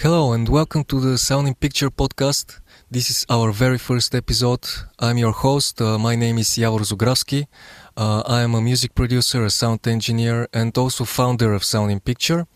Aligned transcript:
Hello 0.00 0.32
and 0.32 0.48
welcome 0.48 0.84
to 0.84 1.00
the 1.00 1.18
Sound 1.18 1.48
in 1.48 1.56
Picture 1.56 1.90
podcast. 1.90 2.60
This 2.88 3.10
is 3.10 3.26
our 3.28 3.50
very 3.50 3.78
first 3.78 4.14
episode. 4.14 4.64
I'm 5.00 5.18
your 5.18 5.32
host. 5.32 5.82
Uh, 5.82 5.98
my 5.98 6.14
name 6.14 6.38
is 6.38 6.50
Javor 6.50 6.84
Zugravsky. 6.86 7.48
Uh, 7.96 8.22
I 8.24 8.42
am 8.42 8.54
a 8.54 8.60
music 8.60 8.94
producer, 8.94 9.44
a 9.44 9.50
sound 9.50 9.88
engineer, 9.88 10.46
and 10.52 10.78
also 10.78 11.04
founder 11.04 11.52
of 11.52 11.64
Sound 11.64 11.90
in 11.90 11.98
Picture. 11.98 12.46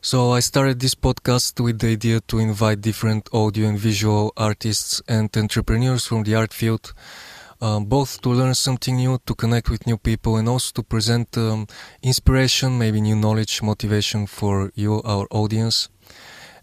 So 0.00 0.30
I 0.30 0.38
started 0.38 0.78
this 0.78 0.94
podcast 0.94 1.58
with 1.58 1.80
the 1.80 1.88
idea 1.88 2.20
to 2.28 2.38
invite 2.38 2.82
different 2.82 3.28
audio 3.32 3.66
and 3.66 3.76
visual 3.76 4.32
artists 4.36 5.02
and 5.08 5.28
entrepreneurs 5.36 6.06
from 6.06 6.22
the 6.22 6.36
art 6.36 6.54
field, 6.54 6.94
um, 7.60 7.86
both 7.86 8.20
to 8.22 8.28
learn 8.28 8.54
something 8.54 8.94
new, 8.94 9.18
to 9.26 9.34
connect 9.34 9.70
with 9.70 9.88
new 9.88 9.96
people, 9.96 10.36
and 10.36 10.48
also 10.48 10.70
to 10.76 10.84
present 10.84 11.36
um, 11.36 11.66
inspiration, 12.00 12.78
maybe 12.78 13.00
new 13.00 13.16
knowledge, 13.16 13.60
motivation 13.60 14.28
for 14.28 14.70
you, 14.76 15.02
our 15.02 15.26
audience. 15.32 15.88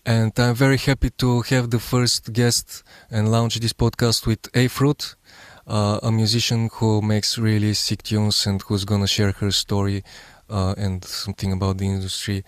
And 0.06 0.38
I'm 0.38 0.54
very 0.54 0.78
happy 0.78 1.12
to 1.12 1.42
have 1.44 1.70
the 1.70 1.80
first 1.80 2.34
guest 2.34 2.84
and 3.10 3.32
launch 3.32 3.56
this 3.56 3.72
podcast 3.72 4.28
with 4.28 4.50
A 4.54 4.68
Fruit, 4.68 5.16
uh, 5.66 6.00
a 6.04 6.12
musician 6.12 6.70
who 6.74 7.02
makes 7.02 7.38
really 7.38 7.74
sick 7.74 8.04
tunes 8.04 8.46
and 8.46 8.62
who's 8.64 8.84
gonna 8.84 9.08
share 9.08 9.32
her 9.32 9.50
story 9.52 10.04
uh, 10.50 10.76
and 10.78 11.06
something 11.06 11.54
about 11.54 11.78
the 11.78 11.88
industry. 11.88 12.44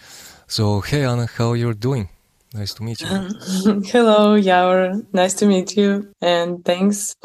So, 0.47 0.81
hey 0.81 1.05
Anna, 1.05 1.27
how 1.27 1.53
you're 1.53 1.73
doing? 1.73 2.09
Nice 2.53 2.73
to 2.73 2.83
meet 2.83 2.99
you. 2.99 3.07
Hello, 3.85 4.37
Yaur. 4.37 5.05
Nice 5.13 5.33
to 5.35 5.45
meet 5.45 5.77
you, 5.77 6.11
and 6.21 6.63
thanks 6.65 7.15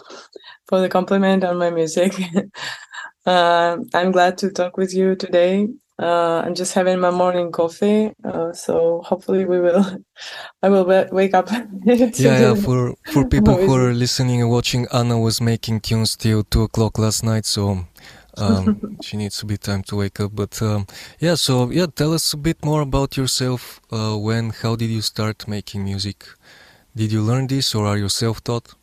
for 0.66 0.80
the 0.80 0.88
compliment 0.88 1.43
on 1.43 1.59
my 1.59 1.71
music. 1.71 2.15
uh, 3.27 3.79
I'm 3.95 4.12
glad 4.12 4.38
to 4.38 4.51
talk 4.51 4.77
with 4.77 4.95
you 4.95 5.16
today 5.16 5.69
uh, 6.01 6.43
I'm 6.45 6.55
just 6.55 6.73
having 6.73 6.99
my 6.99 7.11
morning 7.11 7.53
coffee, 7.53 8.13
uh, 8.25 8.53
so 8.55 9.03
hopefully 9.05 9.45
we 9.45 9.61
will. 9.61 9.85
I 10.63 10.71
will 10.71 10.87
wake 11.13 11.35
up. 11.35 11.51
yeah, 11.85 12.11
yeah. 12.17 12.55
For 12.55 12.95
for 13.13 13.29
people 13.29 13.57
who 13.57 13.75
are 13.75 13.93
listening 13.93 14.41
and 14.41 14.51
watching, 14.51 14.87
Anna 14.93 15.19
was 15.19 15.41
making 15.43 15.80
tunes 15.80 16.16
till 16.16 16.43
two 16.45 16.63
o'clock 16.63 16.99
last 16.99 17.23
night, 17.23 17.45
so 17.45 17.85
um, 18.39 18.97
she 19.02 19.19
needs 19.19 19.43
a 19.43 19.47
bit 19.47 19.61
time 19.61 19.83
to 19.85 19.97
wake 19.97 20.21
up. 20.21 20.35
But 20.35 20.63
um, 20.63 20.87
yeah, 21.19 21.35
so 21.35 21.71
yeah, 21.71 21.87
tell 21.95 22.15
us 22.15 22.33
a 22.33 22.39
bit 22.39 22.65
more 22.65 22.80
about 22.80 23.19
yourself. 23.19 23.80
Uh, 23.93 24.17
when, 24.17 24.51
how 24.51 24.77
did 24.77 24.89
you 24.89 25.02
start 25.02 25.46
making 25.46 25.85
music? 25.85 26.24
Did 26.96 27.13
you 27.13 27.21
learn 27.21 27.46
this, 27.46 27.74
or 27.74 27.87
are 27.87 27.99
you 27.99 28.09
self-taught? 28.09 28.74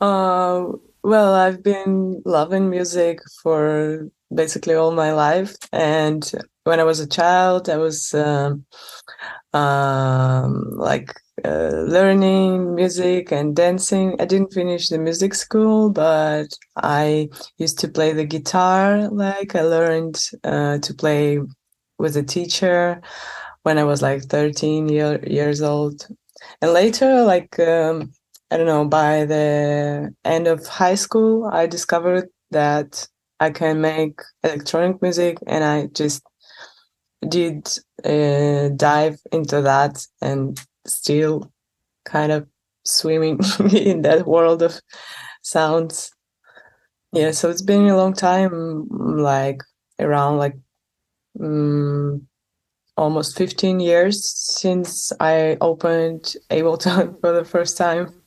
Uh, 0.00 0.72
well, 1.02 1.34
I've 1.34 1.62
been 1.62 2.22
loving 2.24 2.70
music 2.70 3.20
for 3.42 4.08
basically 4.34 4.74
all 4.74 4.92
my 4.92 5.12
life. 5.12 5.56
And 5.72 6.30
when 6.64 6.80
I 6.80 6.84
was 6.84 7.00
a 7.00 7.08
child, 7.08 7.68
I 7.68 7.76
was 7.76 8.12
um, 8.14 8.64
um, 9.52 10.70
like 10.76 11.14
uh, 11.44 11.84
learning 11.86 12.74
music 12.74 13.32
and 13.32 13.54
dancing. 13.56 14.16
I 14.20 14.24
didn't 14.24 14.52
finish 14.52 14.88
the 14.88 14.98
music 14.98 15.34
school, 15.34 15.90
but 15.90 16.48
I 16.76 17.28
used 17.58 17.78
to 17.80 17.88
play 17.88 18.12
the 18.12 18.24
guitar. 18.24 19.08
Like 19.08 19.54
I 19.54 19.62
learned 19.62 20.20
uh, 20.44 20.78
to 20.78 20.94
play 20.94 21.38
with 21.98 22.16
a 22.16 22.22
teacher 22.22 23.00
when 23.62 23.78
I 23.78 23.84
was 23.84 24.02
like 24.02 24.22
13 24.24 24.88
year, 24.88 25.20
years 25.26 25.62
old. 25.62 26.06
And 26.62 26.72
later, 26.72 27.24
like, 27.24 27.58
um, 27.58 28.12
I 28.50 28.56
don't 28.56 28.66
know, 28.66 28.86
by 28.86 29.24
the 29.24 30.14
end 30.24 30.46
of 30.46 30.66
high 30.66 30.94
school, 30.94 31.50
I 31.52 31.66
discovered 31.66 32.28
that 32.50 33.06
I 33.40 33.50
can 33.50 33.80
make 33.80 34.20
electronic 34.42 35.02
music, 35.02 35.38
and 35.46 35.62
I 35.64 35.86
just 35.88 36.22
did 37.28 37.68
uh, 38.04 38.68
dive 38.76 39.18
into 39.32 39.60
that 39.62 40.06
and 40.22 40.58
still 40.86 41.52
kind 42.04 42.32
of 42.32 42.48
swimming 42.84 43.38
in 43.72 44.02
that 44.02 44.26
world 44.26 44.62
of 44.62 44.80
sounds. 45.42 46.10
Yeah, 47.12 47.32
so 47.32 47.50
it's 47.50 47.62
been 47.62 47.86
a 47.88 47.96
long 47.96 48.12
time, 48.14 48.86
like 48.88 49.62
around 49.98 50.38
like 50.38 50.56
um, 51.40 52.26
almost 52.96 53.36
15 53.36 53.80
years 53.80 54.28
since 54.34 55.12
I 55.20 55.56
opened 55.60 56.34
Ableton 56.50 57.20
for 57.20 57.32
the 57.32 57.44
first 57.44 57.76
time. 57.76 58.22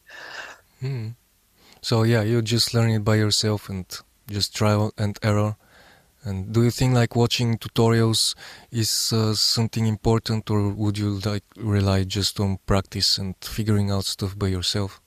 Hmm. 0.81 1.09
So 1.81 2.03
yeah, 2.03 2.23
you 2.23 2.41
just 2.41 2.73
learn 2.73 2.89
it 2.89 3.03
by 3.03 3.15
yourself 3.15 3.69
and 3.69 3.85
just 4.27 4.55
trial 4.55 4.91
and 4.97 5.17
error. 5.21 5.55
And 6.23 6.53
do 6.53 6.63
you 6.63 6.71
think 6.71 6.93
like 6.93 7.15
watching 7.15 7.57
tutorials 7.57 8.35
is 8.71 9.11
uh, 9.13 9.33
something 9.33 9.87
important, 9.87 10.49
or 10.49 10.69
would 10.69 10.97
you 10.97 11.19
like 11.25 11.43
rely 11.55 12.03
just 12.03 12.39
on 12.39 12.59
practice 12.65 13.17
and 13.17 13.35
figuring 13.41 13.89
out 13.89 14.05
stuff 14.05 14.37
by 14.37 14.47
yourself? 14.47 15.01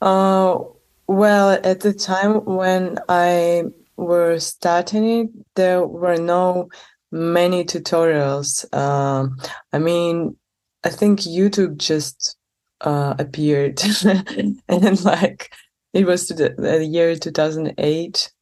Uh, 0.00 0.58
well, 1.06 1.60
at 1.62 1.80
the 1.80 1.92
time 1.92 2.44
when 2.44 2.98
I 3.08 3.64
were 3.96 4.40
starting 4.40 5.04
it, 5.04 5.30
there 5.54 5.86
were 5.86 6.16
no 6.16 6.68
many 7.12 7.64
tutorials. 7.64 8.72
Um, 8.74 9.38
I 9.72 9.78
mean, 9.78 10.36
I 10.82 10.88
think 10.88 11.20
YouTube 11.20 11.76
just 11.76 12.36
uh, 12.82 13.14
appeared, 13.18 13.80
and 14.04 14.60
then 14.68 14.96
like 15.02 15.54
it 15.92 16.06
was 16.06 16.28
the, 16.28 16.54
the 16.58 16.84
year 16.84 17.16
2008 17.16 18.32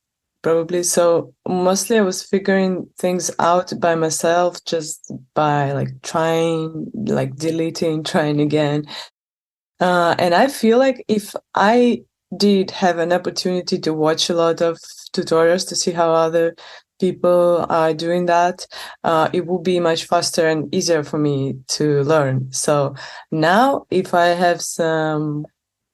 probably. 0.42 0.82
So 0.82 1.34
mostly 1.46 1.98
i 1.98 2.02
was 2.02 2.22
figuring 2.22 2.88
things 2.98 3.30
out 3.38 3.72
by 3.78 3.94
myself 3.94 4.64
just 4.64 5.12
by 5.34 5.72
like 5.72 5.90
trying 6.02 6.90
like 6.94 7.36
deleting 7.36 8.04
trying 8.12 8.40
again. 8.40 8.86
Uh, 9.80 10.14
and 10.18 10.34
i 10.34 10.46
feel 10.46 10.78
like 10.78 11.02
if 11.08 11.34
i 11.54 12.02
did 12.36 12.70
have 12.70 12.98
an 12.98 13.12
opportunity 13.12 13.78
to 13.78 13.92
watch 13.94 14.30
a 14.30 14.34
lot 14.34 14.60
of 14.60 14.78
tutorials 15.12 15.66
to 15.68 15.74
see 15.74 15.90
how 15.90 16.12
other 16.12 16.54
people 17.00 17.66
are 17.68 17.94
doing 17.94 18.26
that 18.26 18.66
uh, 19.04 19.28
it 19.32 19.46
will 19.46 19.58
be 19.58 19.80
much 19.80 20.04
faster 20.04 20.46
and 20.46 20.72
easier 20.74 21.02
for 21.02 21.18
me 21.18 21.56
to 21.66 22.02
learn 22.02 22.52
so 22.52 22.94
now 23.30 23.84
if 23.90 24.14
i 24.14 24.26
have 24.26 24.60
some 24.60 25.44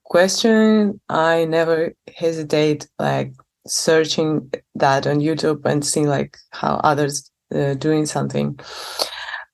question, 0.07 1.01
I 1.09 1.45
never 1.45 1.95
hesitate 2.17 2.89
like 2.99 3.33
searching 3.67 4.51
that 4.77 5.07
on 5.07 5.21
YouTube 5.21 5.65
and 5.65 5.85
seeing 5.85 6.07
like 6.07 6.37
how 6.53 6.77
others 6.85 7.31
uh, 7.55 7.75
doing 7.75 8.07
something. 8.07 8.59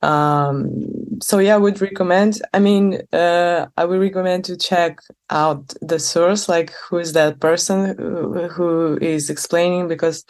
Um, 0.02 1.20
so 1.20 1.38
yeah, 1.38 1.54
I 1.54 1.58
would 1.58 1.80
recommend. 1.80 2.42
I 2.52 2.58
mean, 2.58 3.02
uh, 3.12 3.66
I 3.76 3.84
would 3.84 4.00
recommend 4.00 4.44
to 4.46 4.56
check 4.56 4.98
out 5.30 5.74
the 5.80 5.98
source, 5.98 6.48
like 6.48 6.72
who 6.72 6.98
is 6.98 7.12
that 7.12 7.40
person 7.40 7.96
who, 7.98 8.98
is 9.00 9.30
explaining, 9.30 9.88
because 9.88 10.24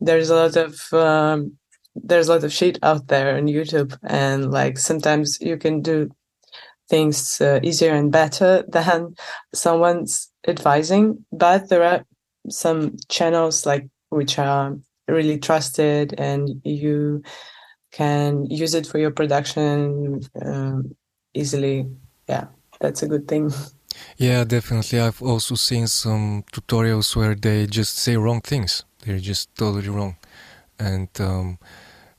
there's 0.00 0.30
a 0.30 0.36
lot 0.36 0.56
of 0.56 0.92
um, 0.92 1.52
there's 1.94 2.28
a 2.28 2.34
lot 2.34 2.44
of 2.44 2.52
shit 2.52 2.78
out 2.82 3.08
there 3.08 3.36
on 3.36 3.46
YouTube, 3.46 3.98
and 4.04 4.50
like 4.52 4.78
sometimes 4.78 5.40
you 5.40 5.56
can 5.56 5.82
do 5.82 6.10
things 6.88 7.40
uh, 7.40 7.60
easier 7.62 7.94
and 7.94 8.12
better 8.12 8.64
than 8.68 9.14
someone's 9.54 10.30
advising 10.46 11.24
but 11.32 11.68
there 11.68 11.82
are 11.82 12.04
some 12.48 12.96
channels 13.08 13.66
like 13.66 13.88
which 14.10 14.38
are 14.38 14.76
really 15.08 15.38
trusted 15.38 16.14
and 16.18 16.60
you 16.64 17.22
can 17.96 18.46
use 18.62 18.74
it 18.74 18.86
for 18.86 18.98
your 18.98 19.10
production 19.10 20.20
um, 20.42 20.94
easily. 21.34 21.76
Yeah 22.28 22.46
that's 22.80 23.02
a 23.02 23.08
good 23.08 23.26
thing. 23.26 23.50
Yeah 24.18 24.44
definitely. 24.44 25.00
I've 25.00 25.22
also 25.22 25.54
seen 25.54 25.86
some 25.86 26.44
tutorials 26.52 27.16
where 27.16 27.34
they 27.34 27.66
just 27.66 27.96
say 27.98 28.16
wrong 28.16 28.40
things. 28.40 28.84
They're 29.02 29.18
just 29.18 29.54
totally 29.54 29.88
wrong. 29.88 30.16
And 30.78 31.08
um, 31.20 31.58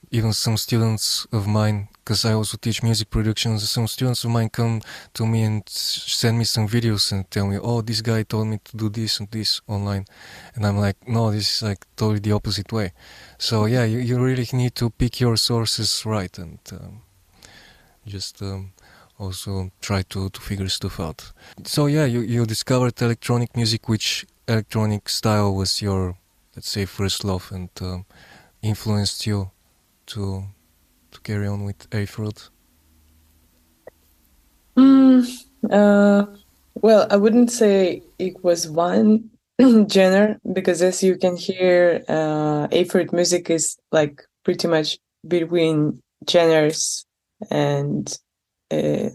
even 0.10 0.34
some 0.34 0.58
students 0.58 1.28
of 1.32 1.48
mine 1.48 1.90
because 2.08 2.24
I 2.24 2.32
also 2.32 2.58
teach 2.58 2.82
music 2.84 3.10
production. 3.10 3.60
Some 3.60 3.86
students 3.86 4.24
of 4.24 4.32
mine 4.32 4.50
come 4.50 4.82
to 5.14 5.26
me 5.26 5.44
and 5.44 5.62
send 5.68 6.38
me 6.38 6.46
some 6.46 6.66
videos 6.66 7.12
and 7.12 7.30
tell 7.30 7.46
me, 7.46 7.58
"Oh, 7.62 7.82
this 7.82 8.02
guy 8.02 8.24
told 8.24 8.48
me 8.48 8.60
to 8.64 8.78
do 8.78 8.88
this 8.90 9.20
and 9.20 9.30
this 9.30 9.60
online," 9.68 10.06
and 10.56 10.66
I'm 10.66 10.78
like, 10.78 10.96
"No, 11.06 11.32
this 11.32 11.48
is 11.52 11.62
like 11.70 11.86
totally 11.98 12.22
the 12.22 12.32
opposite 12.32 12.72
way." 12.72 12.94
So 13.38 13.66
yeah, 13.66 13.84
you, 13.84 14.00
you 14.00 14.18
really 14.24 14.48
need 14.54 14.74
to 14.76 14.90
pick 14.90 15.20
your 15.20 15.36
sources 15.36 16.06
right 16.06 16.38
and 16.38 16.60
um, 16.72 17.02
just 18.06 18.42
um, 18.42 18.72
also 19.20 19.70
try 19.82 20.02
to 20.14 20.30
to 20.30 20.40
figure 20.42 20.70
stuff 20.70 21.00
out. 21.00 21.34
So 21.66 21.88
yeah, 21.88 22.06
you 22.06 22.22
you 22.22 22.46
discovered 22.46 23.02
electronic 23.02 23.50
music, 23.56 23.90
which 23.90 24.26
electronic 24.48 25.10
style 25.10 25.54
was 25.54 25.82
your 25.82 26.16
let's 26.56 26.70
say 26.70 26.86
first 26.86 27.24
love 27.24 27.52
and 27.52 27.70
um, 27.82 28.06
influenced 28.62 29.28
you 29.28 29.52
to 30.06 30.44
to 31.18 31.22
carry 31.22 31.48
on 31.48 31.64
with 31.64 31.88
A 31.94 32.06
Fruit? 32.06 32.50
Mm, 34.78 35.26
uh, 35.72 36.26
well, 36.76 37.08
I 37.10 37.18
wouldn't 37.18 37.52
say 37.52 38.04
it 38.20 38.44
was 38.44 38.70
one 38.70 39.30
genre 39.90 40.40
because, 40.54 40.82
as 40.82 41.02
you 41.04 41.18
can 41.18 41.36
hear, 41.36 42.04
uh, 42.08 42.68
A 42.72 42.84
Fruit 42.86 43.12
music 43.12 43.50
is 43.50 43.78
like 43.92 44.24
pretty 44.44 44.68
much 44.68 45.00
between 45.28 46.02
genres, 46.30 47.06
and 47.50 48.18
uh, 48.72 49.10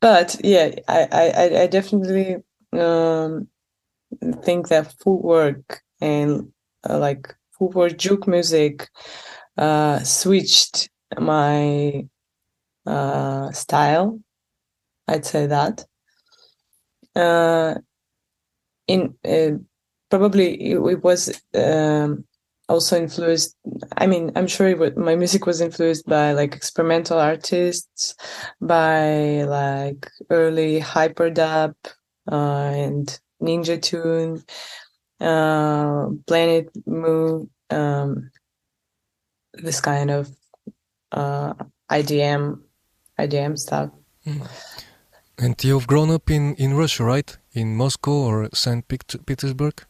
but 0.00 0.36
yeah, 0.44 0.70
I, 0.88 1.08
I, 1.12 1.62
I 1.62 1.66
definitely 1.66 2.36
um, 2.72 3.48
think 4.42 4.68
that 4.68 4.92
footwork 5.02 5.80
and 6.00 6.52
uh, 6.88 6.98
like 6.98 7.34
footwork 7.58 7.96
juke 7.96 8.26
music 8.26 8.90
uh, 9.56 10.00
switched 10.00 10.90
my 11.18 12.06
uh, 12.86 13.50
style. 13.52 14.20
I'd 15.08 15.24
say 15.24 15.46
that. 15.46 15.84
Uh, 17.14 17.74
in 18.88 19.14
uh, 19.24 19.56
probably 20.10 20.72
it, 20.72 20.78
it 20.78 21.02
was 21.04 21.42
um, 21.54 22.24
also 22.68 23.00
influenced 23.00 23.56
i 23.98 24.06
mean 24.06 24.32
i'm 24.36 24.46
sure 24.46 24.74
was, 24.76 24.92
my 24.96 25.14
music 25.14 25.46
was 25.46 25.60
influenced 25.60 26.06
by 26.06 26.32
like 26.32 26.54
experimental 26.54 27.18
artists 27.18 28.14
by 28.60 29.42
like 29.44 30.10
early 30.30 30.80
hyperdub 30.80 31.74
uh, 32.30 32.70
and 32.74 33.20
ninja 33.40 33.80
tune 33.80 34.42
uh, 35.20 36.08
Planet 36.26 36.70
Mu. 36.86 37.46
um, 37.70 38.30
this 39.62 39.80
kind 39.80 40.10
of 40.10 40.30
uh, 41.12 41.54
idm 41.90 42.60
idm 43.18 43.58
stuff 43.58 43.90
mm. 44.26 44.46
and 45.38 45.62
you've 45.64 45.86
grown 45.86 46.10
up 46.10 46.30
in 46.30 46.54
in 46.56 46.74
russia 46.74 47.04
right 47.04 47.38
in 47.52 47.76
moscow 47.76 48.12
or 48.12 48.48
st 48.52 48.86
petersburg 49.26 49.84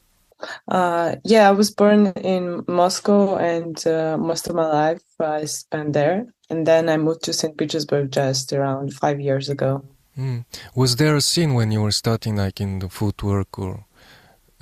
uh, 0.69 1.16
yeah, 1.25 1.49
I 1.49 1.52
was 1.52 1.70
born 1.70 2.08
in 2.22 2.64
Moscow, 2.69 3.37
and 3.37 3.87
uh, 3.87 4.16
most 4.19 4.49
of 4.49 4.55
my 4.55 4.66
life 4.66 5.02
I 5.20 5.44
spent 5.44 5.93
there. 5.93 6.26
And 6.50 6.66
then 6.66 6.88
I 6.88 6.96
moved 6.96 7.22
to 7.25 7.32
St. 7.32 7.56
Petersburg 7.56 8.12
just 8.12 8.52
around 8.52 8.93
five 8.93 9.20
years 9.20 9.49
ago. 9.49 9.84
Mm. 10.19 10.44
Was 10.75 10.96
there 10.96 11.16
a 11.16 11.20
scene 11.20 11.55
when 11.55 11.72
you 11.72 11.81
were 11.81 11.90
starting, 11.90 12.37
like 12.37 12.61
in 12.61 12.78
the 12.78 12.88
footwork 12.88 13.58
or 13.58 13.87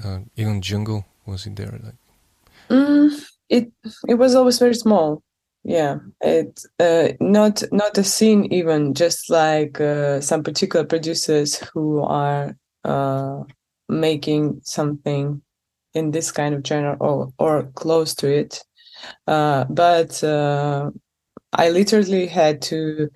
uh, 0.03 0.21
even 0.37 0.63
jungle? 0.63 1.05
Was 1.27 1.47
it 1.47 1.57
there? 1.57 1.73
Like? 1.83 1.95
Mm, 2.71 3.25
it 3.53 3.73
it 4.09 4.15
was 4.15 4.35
always 4.35 4.59
very 4.59 4.75
small. 4.75 5.23
Yeah, 5.65 5.99
it 6.21 6.61
uh, 6.81 7.09
not 7.21 7.63
not 7.71 7.99
a 7.99 8.05
scene 8.05 8.47
even, 8.53 8.95
just 8.95 9.31
like 9.31 9.81
uh, 9.81 10.21
some 10.21 10.43
particular 10.43 10.85
producers 10.87 11.59
who 11.73 12.01
are 12.03 12.57
uh, 12.85 13.45
making 13.89 14.61
something 14.65 15.43
in 15.95 16.11
this 16.11 16.33
kind 16.33 16.55
of 16.55 16.67
genre 16.67 16.97
or 17.01 17.29
or 17.39 17.65
close 17.75 18.15
to 18.17 18.29
it. 18.29 18.65
Uh, 19.27 19.65
but 19.67 20.23
uh, 20.25 20.91
I 21.53 21.71
literally 21.71 22.27
had 22.27 22.63
to 22.63 23.11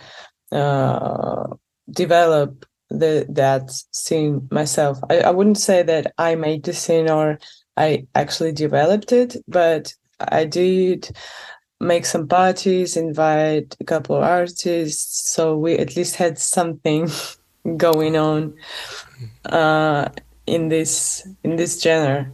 uh, 0.52 1.46
develop 1.90 2.66
the 2.90 3.26
that 3.30 3.70
scene 3.92 4.48
myself. 4.50 4.98
I, 5.10 5.20
I 5.20 5.30
wouldn't 5.30 5.58
say 5.58 5.82
that 5.82 6.12
I 6.18 6.34
made 6.36 6.64
the 6.64 6.74
scene 6.74 7.10
or 7.10 7.38
I 7.76 8.06
actually 8.14 8.52
developed 8.52 9.12
it, 9.12 9.36
but 9.48 9.92
I 10.18 10.44
did 10.44 11.10
make 11.80 12.06
some 12.06 12.26
parties, 12.26 12.96
invite 12.96 13.76
a 13.80 13.84
couple 13.84 14.16
of 14.16 14.22
artists, 14.22 15.32
so 15.32 15.56
we 15.56 15.78
at 15.78 15.96
least 15.96 16.16
had 16.16 16.38
something 16.38 17.10
going 17.76 18.16
on 18.16 18.54
uh, 19.44 20.08
in 20.46 20.68
this 20.68 21.26
in 21.42 21.56
this 21.56 21.80
genre. 21.80 22.32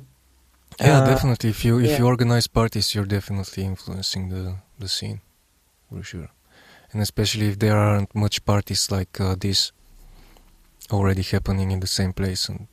Yeah, 0.81 1.01
uh, 1.01 1.07
definitely. 1.07 1.51
If 1.51 1.65
you 1.65 1.79
if 1.79 1.91
yeah. 1.91 1.99
you 1.99 2.07
organize 2.07 2.47
parties, 2.47 2.95
you're 2.95 3.07
definitely 3.07 3.65
influencing 3.65 4.29
the 4.29 4.57
the 4.79 4.89
scene, 4.89 5.21
for 5.89 6.03
sure. 6.03 6.29
And 6.93 7.01
especially 7.01 7.49
if 7.49 7.59
there 7.59 7.77
aren't 7.77 8.15
much 8.15 8.45
parties 8.45 8.91
like 8.91 9.19
uh, 9.21 9.35
this 9.39 9.73
already 10.91 11.23
happening 11.23 11.71
in 11.71 11.81
the 11.81 11.87
same 11.87 12.13
place 12.13 12.49
and. 12.49 12.69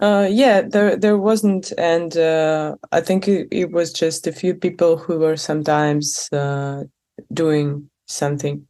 Uh, 0.00 0.28
yeah, 0.30 0.60
there 0.60 0.94
there 0.94 1.16
wasn't, 1.16 1.72
and 1.78 2.18
uh, 2.18 2.76
I 2.92 3.00
think 3.00 3.26
it, 3.28 3.48
it, 3.50 3.70
was 3.70 3.92
just 3.92 4.26
a 4.26 4.32
few 4.32 4.54
people 4.54 4.98
who 4.98 5.18
were 5.18 5.38
sometimes 5.38 6.28
uh, 6.32 6.84
doing 7.32 7.88
something. 8.06 8.66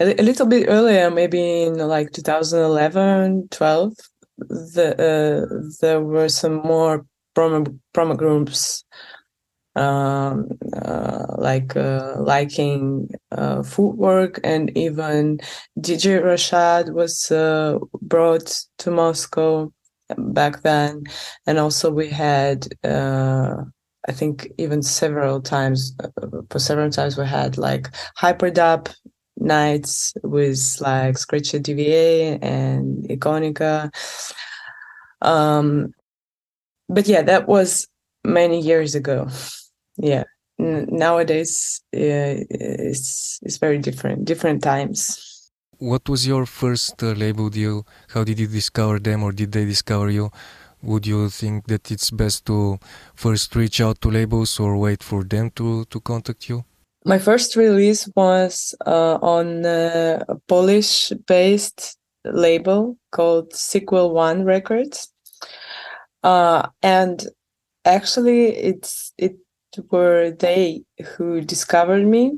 A, 0.00 0.20
a, 0.20 0.22
little 0.22 0.46
bit 0.46 0.66
earlier, 0.68 1.10
maybe 1.10 1.62
in 1.62 1.78
like 1.78 2.12
2011, 2.12 3.48
12, 3.50 3.94
the, 4.38 4.92
uh, 5.00 5.70
there 5.80 6.02
were 6.02 6.28
some 6.28 6.56
more 6.56 7.06
promo 7.34 7.78
promo 7.94 8.14
groups 8.14 8.84
um, 9.76 10.46
uh, 10.74 11.26
like 11.38 11.74
uh, 11.74 12.16
liking 12.18 13.08
footwork 13.64 14.40
and 14.44 14.76
even 14.76 15.38
DJ 15.80 16.20
Rashad 16.22 16.92
was 16.92 17.28
brought 18.02 18.60
to 18.78 18.90
Moscow 18.90 19.72
back 20.18 20.62
then, 20.62 21.04
and 21.46 21.58
also 21.58 21.90
we 21.90 22.08
had 22.08 22.68
uh, 22.84 23.56
I 24.08 24.12
think 24.12 24.48
even 24.58 24.82
several 24.82 25.40
times 25.40 25.94
uh, 26.02 26.08
for 26.50 26.58
several 26.58 26.90
times 26.90 27.16
we 27.18 27.26
had 27.26 27.58
like 27.58 27.88
hyperdub 28.18 28.94
nights 29.38 30.14
with 30.22 30.76
like 30.80 31.16
Scratcha 31.16 31.60
DVA 31.62 32.38
and 32.42 33.04
Ikonika. 33.08 33.90
Um, 35.22 35.92
but 36.88 37.06
yeah, 37.06 37.22
that 37.22 37.48
was 37.48 37.88
many 38.24 38.60
years 38.60 38.94
ago. 38.94 39.28
Yeah, 39.98 40.24
N- 40.60 40.88
nowadays 40.90 41.80
uh, 41.94 42.44
it's 42.50 43.38
it's 43.42 43.58
very 43.58 43.78
different, 43.78 44.24
different 44.24 44.62
times. 44.62 45.20
What 45.78 46.08
was 46.08 46.26
your 46.26 46.46
first 46.46 47.02
uh, 47.02 47.12
label 47.12 47.50
deal? 47.50 47.86
How 48.08 48.24
did 48.24 48.38
you 48.38 48.46
discover 48.46 48.98
them, 48.98 49.22
or 49.22 49.32
did 49.32 49.52
they 49.52 49.64
discover 49.64 50.10
you? 50.10 50.30
Would 50.82 51.06
you 51.06 51.28
think 51.28 51.66
that 51.66 51.90
it's 51.90 52.10
best 52.10 52.46
to 52.46 52.78
first 53.14 53.54
reach 53.54 53.80
out 53.80 54.00
to 54.00 54.10
labels 54.10 54.58
or 54.60 54.76
wait 54.76 55.02
for 55.02 55.24
them 55.24 55.50
to 55.56 55.84
to 55.86 56.00
contact 56.00 56.48
you? 56.48 56.64
My 57.04 57.18
first 57.18 57.56
release 57.56 58.08
was 58.16 58.74
uh, 58.86 59.18
on 59.22 59.64
a 59.64 60.24
Polish-based 60.48 61.98
label 62.24 62.96
called 63.12 63.54
Sequel 63.54 64.12
One 64.12 64.44
Records 64.44 65.12
uh, 66.22 66.68
and 66.82 67.28
actually 67.84 68.48
it's 68.48 69.12
it 69.16 69.36
were 69.90 70.30
they 70.30 70.82
who 71.04 71.40
discovered 71.40 72.06
me 72.06 72.32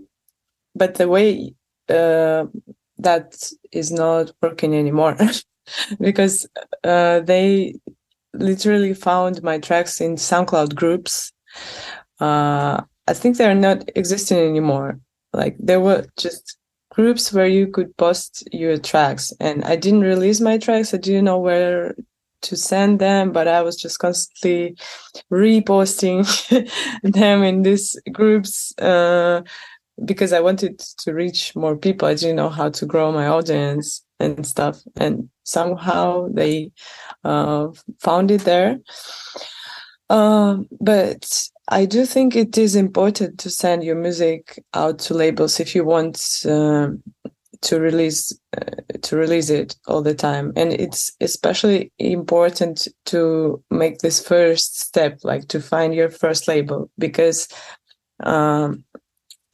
but 0.75 0.97
the 0.97 1.09
way 1.09 1.55
uh, 1.89 2.45
that 2.99 3.51
is 3.73 3.91
not 3.91 4.33
working 4.43 4.75
anymore. 4.75 5.17
Because 6.01 6.49
uh, 6.83 7.21
they 7.21 7.75
literally 8.33 8.95
found 8.95 9.43
my 9.43 9.59
tracks 9.59 10.01
in 10.01 10.17
soundcloud 10.17 10.75
groups. 10.75 11.31
Uh, 12.21 12.81
i 13.07 13.15
think 13.15 13.37
they're 13.37 13.55
not 13.55 13.89
existing 13.95 14.39
anymore. 14.39 14.99
Like 15.33 15.57
there 15.59 15.81
were 15.81 16.07
just 16.17 16.57
groups 16.91 17.33
where 17.33 17.47
you 17.47 17.67
could 17.67 17.97
post 17.97 18.49
your 18.51 18.77
tracks 18.77 19.33
and 19.41 19.63
i 19.65 19.77
didn't 19.77 20.01
release 20.01 20.41
my 20.41 20.59
tracks. 20.59 20.95
I 20.95 20.97
didn't 20.97 21.25
know 21.25 21.39
where 21.39 21.95
to 22.43 22.57
send 22.57 22.99
them, 22.99 23.33
but 23.33 23.49
I 23.49 23.63
was 23.63 23.77
just 23.77 23.99
constantly 23.99 24.77
reposting 25.31 26.25
them 27.03 27.43
in 27.43 27.63
these 27.63 27.99
groups. 28.13 28.73
Uh, 28.79 29.43
because 30.05 30.33
I 30.33 30.41
wanted 30.41 30.79
to 30.79 31.13
reach 31.13 31.55
more 31.57 31.77
people. 31.77 32.09
I 32.09 32.15
didn't 32.15 32.37
know 32.37 32.49
how 32.49 32.71
to 32.71 32.87
grow 32.87 33.13
my 33.13 33.27
audience 33.27 34.05
and 34.21 34.47
stuff, 34.47 34.81
and 34.97 35.29
somehow 35.45 36.29
they 36.33 36.71
uh, 37.25 37.69
found 38.01 38.31
it 38.31 38.43
there. 38.43 38.79
Uh, 40.11 40.59
but 40.81 41.49
I 41.69 41.85
do 41.85 42.07
think 42.07 42.35
it 42.35 42.57
is 42.57 42.75
important 42.75 43.39
to 43.41 43.51
send 43.51 43.85
your 43.85 43.97
music 43.97 44.63
out 44.75 44.99
to 45.01 45.15
labels 45.15 45.61
if 45.61 45.75
you 45.75 45.85
want 45.85 46.45
uh, 46.49 46.89
to 47.61 47.81
release 47.81 48.33
uh, 48.57 48.71
to 49.03 49.17
release 49.17 49.51
it 49.51 49.77
all 49.87 50.03
the 50.03 50.15
time 50.15 50.53
and 50.57 50.73
it's 50.73 51.13
especially 51.21 51.93
important 51.99 52.87
to 53.05 53.63
make 53.71 53.99
this 53.99 54.25
first 54.25 54.81
step 54.81 55.19
like 55.25 55.49
to 55.49 55.61
find 55.61 55.95
your 55.95 56.09
first 56.09 56.47
label 56.47 56.91
because 56.99 57.49
um, 58.25 58.85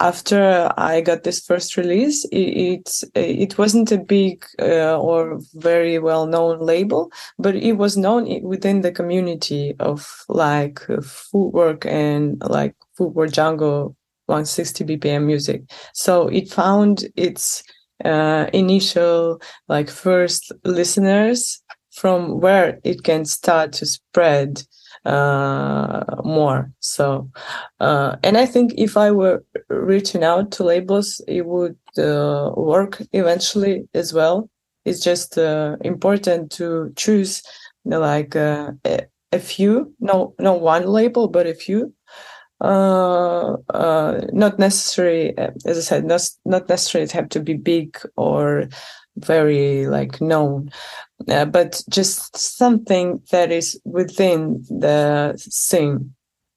after 0.05 0.71
I 0.77 1.01
got 1.01 1.23
this 1.23 1.41
first 1.41 1.79
release, 1.79 2.27
it 2.31 2.75
it, 2.75 2.91
it 3.15 3.59
wasn't 3.59 3.91
a 3.91 3.99
big 3.99 4.45
uh, 4.61 4.99
or 5.01 5.41
very 5.55 5.99
well 5.99 6.27
known 6.27 6.61
label, 6.61 7.11
but 7.39 7.57
it 7.57 7.73
was 7.73 7.97
known 7.97 8.43
within 8.43 8.83
the 8.83 8.93
community 8.93 9.75
of 9.81 10.25
like 10.29 10.81
footwork 11.03 11.87
and 11.87 12.41
like 12.43 12.75
footwork 12.97 13.33
jungle 13.33 13.97
160 14.27 14.85
BPM 14.85 15.25
music. 15.25 15.63
So 15.95 16.29
it 16.29 16.51
found 16.51 17.07
its 17.17 17.63
uh, 18.05 18.47
initial 18.53 19.41
like 19.69 19.89
first 19.89 20.53
listeners 20.65 21.63
from 21.93 22.41
where 22.41 22.79
it 22.85 23.05
can 23.05 23.25
start 23.25 23.73
to 23.73 23.87
spread 23.87 24.63
uh, 25.05 26.05
more. 26.25 26.71
So, 26.81 27.31
uh, 27.81 28.17
and 28.23 28.37
I 28.37 28.47
think 28.47 28.75
if 28.77 28.97
I 28.97 29.11
were 29.11 29.45
reaching 29.69 30.25
out 30.25 30.51
to 30.53 30.65
labels, 30.65 31.21
it 31.29 31.47
would 31.47 31.77
uh, 31.99 32.51
work 32.57 33.03
eventually 33.13 33.89
as 33.95 34.13
well. 34.13 34.49
It's 34.85 35.01
just 35.01 35.39
uh, 35.39 35.77
important 35.81 36.53
to 36.53 36.93
choose 36.97 37.43
like 37.85 38.37
uh, 38.37 38.73
a, 38.85 39.07
a 39.33 39.39
few, 39.39 39.95
no, 40.01 40.35
no 40.39 40.53
one 40.55 40.87
label, 40.87 41.29
but 41.29 41.47
a 41.47 41.55
few 41.55 41.93
uh, 42.61 43.57
not 44.33 44.59
necessary, 44.59 45.37
as 45.39 45.79
I 45.79 45.81
said, 45.81 46.05
not, 46.05 46.23
not 46.45 46.69
necessarily 46.69 47.05
it 47.05 47.13
have 47.13 47.29
to 47.31 47.41
be 47.41 47.55
big 47.55 47.97
or 48.17 48.69
very 49.17 49.87
like 49.87 50.21
known, 50.21 50.71
uh, 51.29 51.45
but 51.45 51.83
just 51.89 52.37
something 52.37 53.21
that 53.31 53.51
is 53.53 53.81
within 53.85 54.65
the 54.69 55.35
scene. 55.39 56.15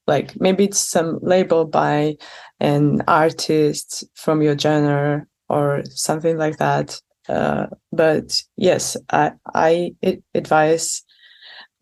Like 0.07 0.39
maybe 0.39 0.65
it's 0.65 0.79
some 0.79 1.19
label 1.21 1.65
by 1.65 2.15
an 2.59 3.01
artist 3.07 4.05
from 4.15 4.41
your 4.41 4.57
genre 4.57 5.25
or 5.49 5.83
something 5.89 6.37
like 6.37 6.57
that. 6.57 6.99
Uh, 7.27 7.67
but 7.91 8.41
yes, 8.55 8.95
I 9.11 9.33
I 9.53 9.95
advise 10.33 11.03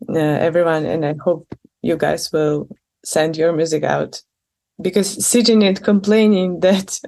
uh, 0.08 0.18
everyone, 0.18 0.84
and 0.86 1.04
I 1.04 1.14
hope 1.22 1.54
you 1.82 1.96
guys 1.96 2.32
will 2.32 2.68
send 3.04 3.36
your 3.36 3.52
music 3.52 3.84
out 3.84 4.22
because 4.82 5.26
sitting 5.26 5.64
and 5.64 5.82
complaining 5.82 6.60
that 6.62 7.00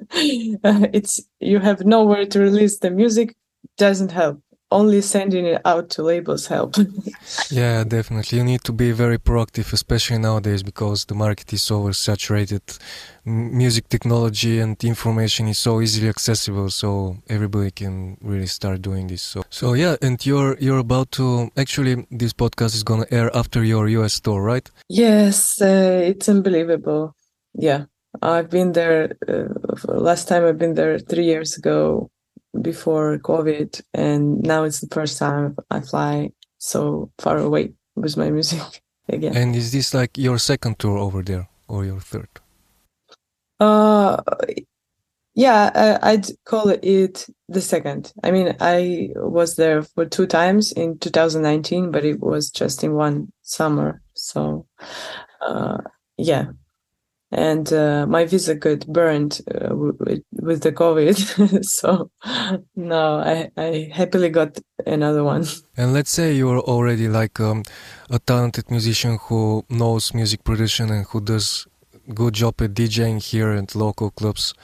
uh, 0.64 0.88
it's 0.92 1.22
you 1.40 1.60
have 1.60 1.84
nowhere 1.86 2.26
to 2.26 2.40
release 2.40 2.78
the 2.78 2.90
music 2.90 3.36
doesn't 3.78 4.12
help 4.12 4.40
only 4.70 5.00
sending 5.00 5.46
it 5.46 5.60
out 5.64 5.90
to 5.90 6.02
labels 6.02 6.46
help. 6.46 6.76
Yeah 7.50 7.84
definitely. 7.84 8.38
You 8.38 8.44
need 8.44 8.64
to 8.64 8.72
be 8.72 8.92
very 8.92 9.18
proactive 9.18 9.72
especially 9.72 10.18
nowadays 10.18 10.62
because 10.62 11.04
the 11.06 11.14
market 11.14 11.52
is 11.52 11.62
oversaturated. 11.70 12.78
Music 13.24 13.88
technology 13.88 14.58
and 14.60 14.82
information 14.84 15.48
is 15.48 15.58
so 15.58 15.80
easily 15.80 16.08
accessible 16.08 16.70
so 16.70 17.16
everybody 17.28 17.70
can 17.70 18.16
really 18.20 18.46
start 18.46 18.82
doing 18.82 19.06
this. 19.06 19.22
So 19.22 19.42
so 19.50 19.74
yeah 19.74 19.96
and 20.02 20.24
you're 20.26 20.56
you're 20.58 20.78
about 20.78 21.10
to 21.12 21.50
actually 21.56 22.06
this 22.10 22.32
podcast 22.32 22.74
is 22.74 22.82
going 22.82 23.02
to 23.04 23.14
air 23.14 23.30
after 23.36 23.64
your 23.64 23.88
us 23.88 24.20
tour 24.20 24.42
right? 24.42 24.70
Yes 24.88 25.60
uh, 25.60 26.00
it's 26.10 26.28
unbelievable. 26.28 27.14
Yeah 27.54 27.84
i've 28.22 28.50
been 28.50 28.72
there 28.72 29.12
uh, 29.28 29.44
last 30.00 30.28
time 30.28 30.44
i've 30.44 30.58
been 30.58 30.74
there 30.74 30.98
three 30.98 31.24
years 31.24 31.56
ago 31.56 32.10
before 32.62 33.18
COVID, 33.18 33.80
and 33.94 34.40
now 34.42 34.64
it's 34.64 34.80
the 34.80 34.94
first 34.94 35.18
time 35.18 35.56
I 35.70 35.80
fly 35.80 36.30
so 36.58 37.10
far 37.18 37.38
away 37.38 37.72
with 37.96 38.16
my 38.16 38.30
music 38.36 38.82
again. 39.08 39.36
And 39.36 39.56
is 39.56 39.72
this 39.72 39.94
like 39.94 40.16
your 40.18 40.38
second 40.38 40.78
tour 40.78 40.98
over 40.98 41.22
there 41.22 41.48
or 41.68 41.84
your 41.84 42.00
third? 42.00 42.28
Uh, 43.60 44.22
yeah, 45.34 45.98
I, 46.02 46.16
would 46.16 46.30
call 46.44 46.70
it 46.70 47.26
the 47.48 47.60
second. 47.60 48.12
I 48.24 48.32
mean, 48.32 48.56
I 48.60 49.10
was 49.14 49.54
there 49.54 49.82
for 49.82 50.04
two 50.04 50.26
times 50.26 50.72
in 50.72 50.98
2019, 50.98 51.92
but 51.92 52.04
it 52.04 52.20
was 52.20 52.50
just 52.50 52.82
in 52.82 52.94
one 52.94 53.32
summer. 53.42 54.02
So, 54.14 54.66
uh, 55.40 55.78
yeah, 56.16 56.46
and 57.30 57.72
uh, 57.72 58.06
my 58.06 58.24
visa 58.24 58.54
got 58.54 58.86
burned 58.86 59.40
uh, 59.54 59.74
with, 59.74 60.22
with, 60.32 60.62
the 60.62 60.72
COVID. 60.72 61.64
so 61.64 62.10
now 62.74 63.18
I, 63.18 63.50
I 63.56 63.90
happily 63.92 64.30
got 64.30 64.58
another 64.86 65.22
one. 65.22 65.44
And 65.76 65.92
let's 65.92 66.10
say 66.10 66.32
you're 66.32 66.60
already 66.60 67.08
like 67.08 67.38
um, 67.38 67.64
a 68.10 68.18
talented 68.18 68.70
musician 68.70 69.18
who 69.22 69.64
knows 69.68 70.14
music 70.14 70.42
production 70.42 70.90
and 70.90 71.04
who 71.06 71.20
does 71.20 71.66
good 72.14 72.34
job 72.34 72.54
at 72.62 72.72
DJing 72.72 73.22
here 73.22 73.50
at 73.50 73.74
local 73.74 74.10
clubs 74.10 74.54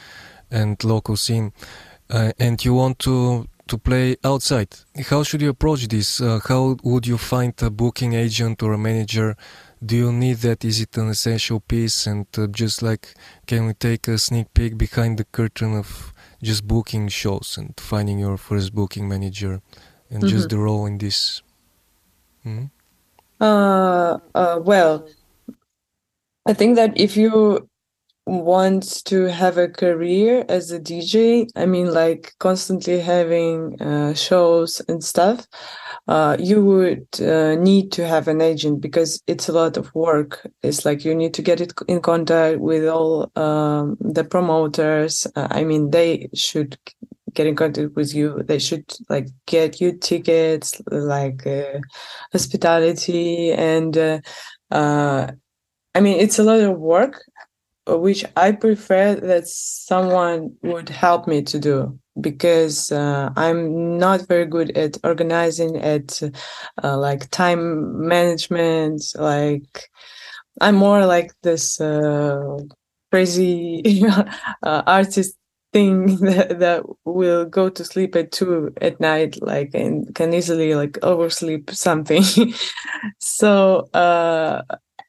and 0.50 0.83
local 0.85 1.16
scene, 1.16 1.52
uh, 2.11 2.33
and 2.38 2.64
you 2.64 2.75
want 2.75 2.99
to 3.00 3.47
to 3.66 3.78
play 3.78 4.16
outside. 4.25 4.68
How 5.09 5.23
should 5.23 5.40
you 5.40 5.50
approach 5.50 5.88
this? 5.88 6.21
Uh, 6.21 6.38
how 6.47 6.76
would 6.83 7.06
you 7.06 7.16
find 7.16 7.54
a 7.62 7.71
booking 7.71 8.12
agent 8.12 8.62
or 8.62 8.75
a 8.75 8.78
manager 8.78 9.37
do 9.84 9.96
you 9.96 10.12
need 10.12 10.38
that? 10.38 10.64
Is 10.64 10.80
it 10.80 10.96
an 10.96 11.08
essential 11.08 11.60
piece? 11.60 12.06
And 12.06 12.26
uh, 12.38 12.46
just 12.46 12.82
like, 12.82 13.14
can 13.46 13.66
we 13.66 13.74
take 13.74 14.08
a 14.08 14.18
sneak 14.18 14.52
peek 14.54 14.78
behind 14.78 15.18
the 15.18 15.24
curtain 15.24 15.76
of 15.76 16.14
just 16.42 16.66
booking 16.66 17.08
shows 17.08 17.56
and 17.58 17.74
finding 17.78 18.18
your 18.18 18.36
first 18.36 18.74
booking 18.74 19.08
manager 19.08 19.60
and 20.10 20.22
mm-hmm. 20.22 20.28
just 20.28 20.48
the 20.48 20.58
role 20.58 20.86
in 20.86 20.98
this? 20.98 21.42
Mm-hmm. 22.46 22.66
Uh, 23.40 24.18
uh, 24.34 24.60
well, 24.62 25.08
I 26.46 26.52
think 26.52 26.76
that 26.76 26.92
if 26.96 27.16
you 27.16 27.68
want 28.26 29.04
to 29.04 29.25
have 29.25 29.59
a 29.59 29.69
career 29.69 30.45
as 30.49 30.71
a 30.71 30.81
DJ, 30.81 31.47
I 31.57 31.66
mean, 31.66 31.93
like 31.93 32.33
constantly 32.38 33.00
having 33.00 33.81
uh, 33.81 34.14
shows 34.14 34.81
and 34.88 35.04
stuff, 35.04 35.47
uh, 36.09 36.37
you 36.40 36.64
would 36.64 37.07
uh, 37.21 37.54
need 37.57 37.93
to 37.93 38.07
have 38.07 38.28
an 38.28 38.40
agent 38.40 38.81
because 38.81 39.23
it's 39.26 39.49
a 39.49 39.52
lot 39.52 39.76
of 39.76 39.95
work. 39.95 40.47
It's 40.62 40.85
like 40.85 41.04
you 41.04 41.14
need 41.14 41.35
to 41.35 41.43
get 41.43 41.61
it 41.61 41.73
in 41.87 42.00
contact 42.00 42.61
with 42.61 42.87
all 42.87 43.31
um, 43.37 43.97
the 44.00 44.25
promoters. 44.25 45.26
Uh, 45.37 45.49
I 45.50 45.64
mean, 45.64 45.90
they 45.90 46.28
should 46.35 46.78
get 47.35 47.47
in 47.47 47.57
contact 47.57 47.95
with 47.95 48.14
you. 48.14 48.43
They 48.43 48.59
should 48.59 48.90
like 49.11 49.28
get 49.47 49.81
you 49.81 49.99
tickets, 49.99 50.81
like 50.90 51.47
uh, 51.47 51.81
hospitality, 52.33 53.52
and 53.52 54.23
uh, 54.71 55.31
I 55.95 56.00
mean, 56.00 56.19
it's 56.19 56.38
a 56.40 56.43
lot 56.43 56.61
of 56.61 56.78
work, 56.78 57.23
which 57.86 58.24
I 58.36 58.52
prefer 58.52 59.14
that 59.14 59.46
someone 59.48 60.56
would 60.62 60.88
help 60.88 61.26
me 61.26 61.42
to 61.42 61.58
do 61.58 61.98
because 62.20 62.92
uh, 62.92 63.30
I'm 63.36 63.98
not 63.98 64.26
very 64.28 64.46
good 64.46 64.76
at 64.76 64.96
organizing, 65.04 65.76
at 65.78 66.22
uh, 66.82 66.96
like 66.98 67.30
time 67.30 68.06
management. 68.06 69.02
Like 69.16 69.88
I'm 70.60 70.76
more 70.76 71.04
like 71.06 71.32
this 71.42 71.80
uh, 71.80 72.58
crazy 73.10 74.04
uh, 74.62 74.82
artist 74.86 75.36
thing 75.72 76.06
that, 76.20 76.58
that 76.60 76.84
will 77.04 77.44
go 77.44 77.68
to 77.68 77.84
sleep 77.84 78.14
at 78.16 78.32
two 78.32 78.72
at 78.80 79.00
night 79.00 79.40
like 79.42 79.70
and 79.74 80.14
can 80.14 80.32
easily 80.32 80.74
like 80.74 80.96
oversleep 81.02 81.70
something 81.70 82.22
so 83.18 83.88
uh 83.92 84.62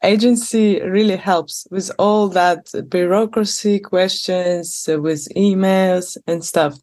agency 0.06 0.82
really 0.82 1.18
helps 1.18 1.68
with 1.72 1.92
all 2.00 2.30
that 2.30 2.72
bureaucracy 2.90 3.80
questions 3.80 4.88
uh, 4.92 5.02
with 5.02 5.28
emails 5.36 6.18
and 6.28 6.44
stuff. 6.44 6.76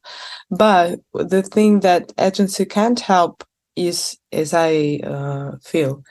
But 0.50 1.00
the 1.14 1.42
thing 1.42 1.80
that 1.80 2.12
agency 2.18 2.64
can't 2.64 3.00
help 3.00 3.44
is 3.74 4.18
as 4.32 4.52
i 4.52 5.00
uh, 5.02 5.56
feel 5.64 6.02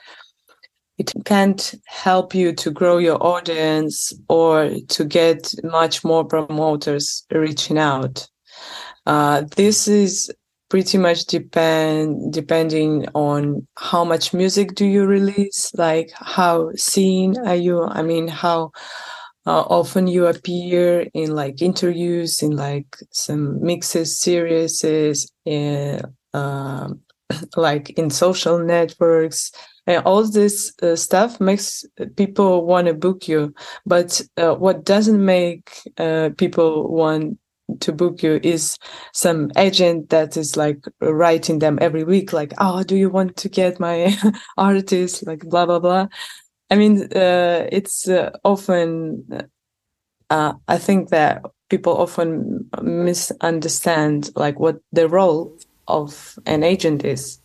it 0.98 1.12
can't 1.24 1.74
help 1.86 2.34
you 2.34 2.52
to 2.52 2.70
grow 2.70 2.98
your 2.98 3.22
audience 3.24 4.12
or 4.28 4.70
to 4.88 5.04
get 5.04 5.52
much 5.64 6.04
more 6.04 6.24
promoters 6.24 7.24
reaching 7.32 7.78
out. 7.78 8.28
Uh, 9.06 9.42
this 9.56 9.88
is 9.88 10.30
pretty 10.72 10.96
much 10.96 11.26
depend 11.26 12.32
depending 12.32 13.06
on 13.12 13.66
how 13.76 14.02
much 14.02 14.32
music 14.32 14.74
do 14.74 14.86
you 14.86 15.04
release 15.04 15.70
like 15.74 16.10
how 16.14 16.70
seen 16.76 17.36
are 17.46 17.60
you 17.66 17.84
i 17.88 18.00
mean 18.00 18.26
how 18.26 18.70
uh, 19.44 19.60
often 19.68 20.06
you 20.06 20.26
appear 20.26 21.06
in 21.12 21.34
like 21.34 21.60
interviews 21.60 22.42
in 22.42 22.56
like 22.56 22.96
some 23.10 23.62
mixes 23.62 24.18
series 24.18 24.82
in, 25.44 26.00
uh, 26.32 26.88
like 27.56 27.90
in 27.90 28.08
social 28.08 28.58
networks. 28.58 29.52
And 29.86 30.02
all 30.06 30.22
this 30.24 30.72
uh, 30.80 30.94
stuff 30.94 31.40
makes 31.40 31.84
people 32.16 32.64
want 32.64 32.86
to 32.86 32.94
book 32.94 33.26
you. 33.26 33.52
But 33.84 34.22
uh, 34.36 34.54
what 34.54 34.84
doesn't 34.84 35.22
make 35.24 35.70
uh, 35.98 36.30
people 36.38 36.88
want 36.88 37.36
to 37.80 37.92
book 37.92 38.22
you 38.22 38.40
is 38.42 38.78
some 39.12 39.50
agent 39.56 40.10
that 40.10 40.36
is 40.36 40.56
like 40.56 40.84
writing 41.00 41.58
them 41.58 41.78
every 41.80 42.04
week 42.04 42.32
like 42.32 42.52
oh 42.58 42.82
do 42.82 42.96
you 42.96 43.08
want 43.08 43.36
to 43.36 43.48
get 43.48 43.80
my 43.80 44.16
artist 44.58 45.26
like 45.26 45.40
blah 45.48 45.66
blah 45.66 45.78
blah 45.78 46.06
i 46.70 46.76
mean 46.76 47.02
uh, 47.14 47.66
it's 47.70 48.08
uh, 48.08 48.30
often 48.44 49.24
uh, 50.30 50.52
i 50.68 50.78
think 50.78 51.08
that 51.10 51.42
people 51.68 51.96
often 51.96 52.68
misunderstand 52.82 54.30
like 54.36 54.58
what 54.58 54.76
the 54.92 55.08
role 55.08 55.56
of 55.88 56.38
an 56.46 56.62
agent 56.62 57.04
is 57.04 57.38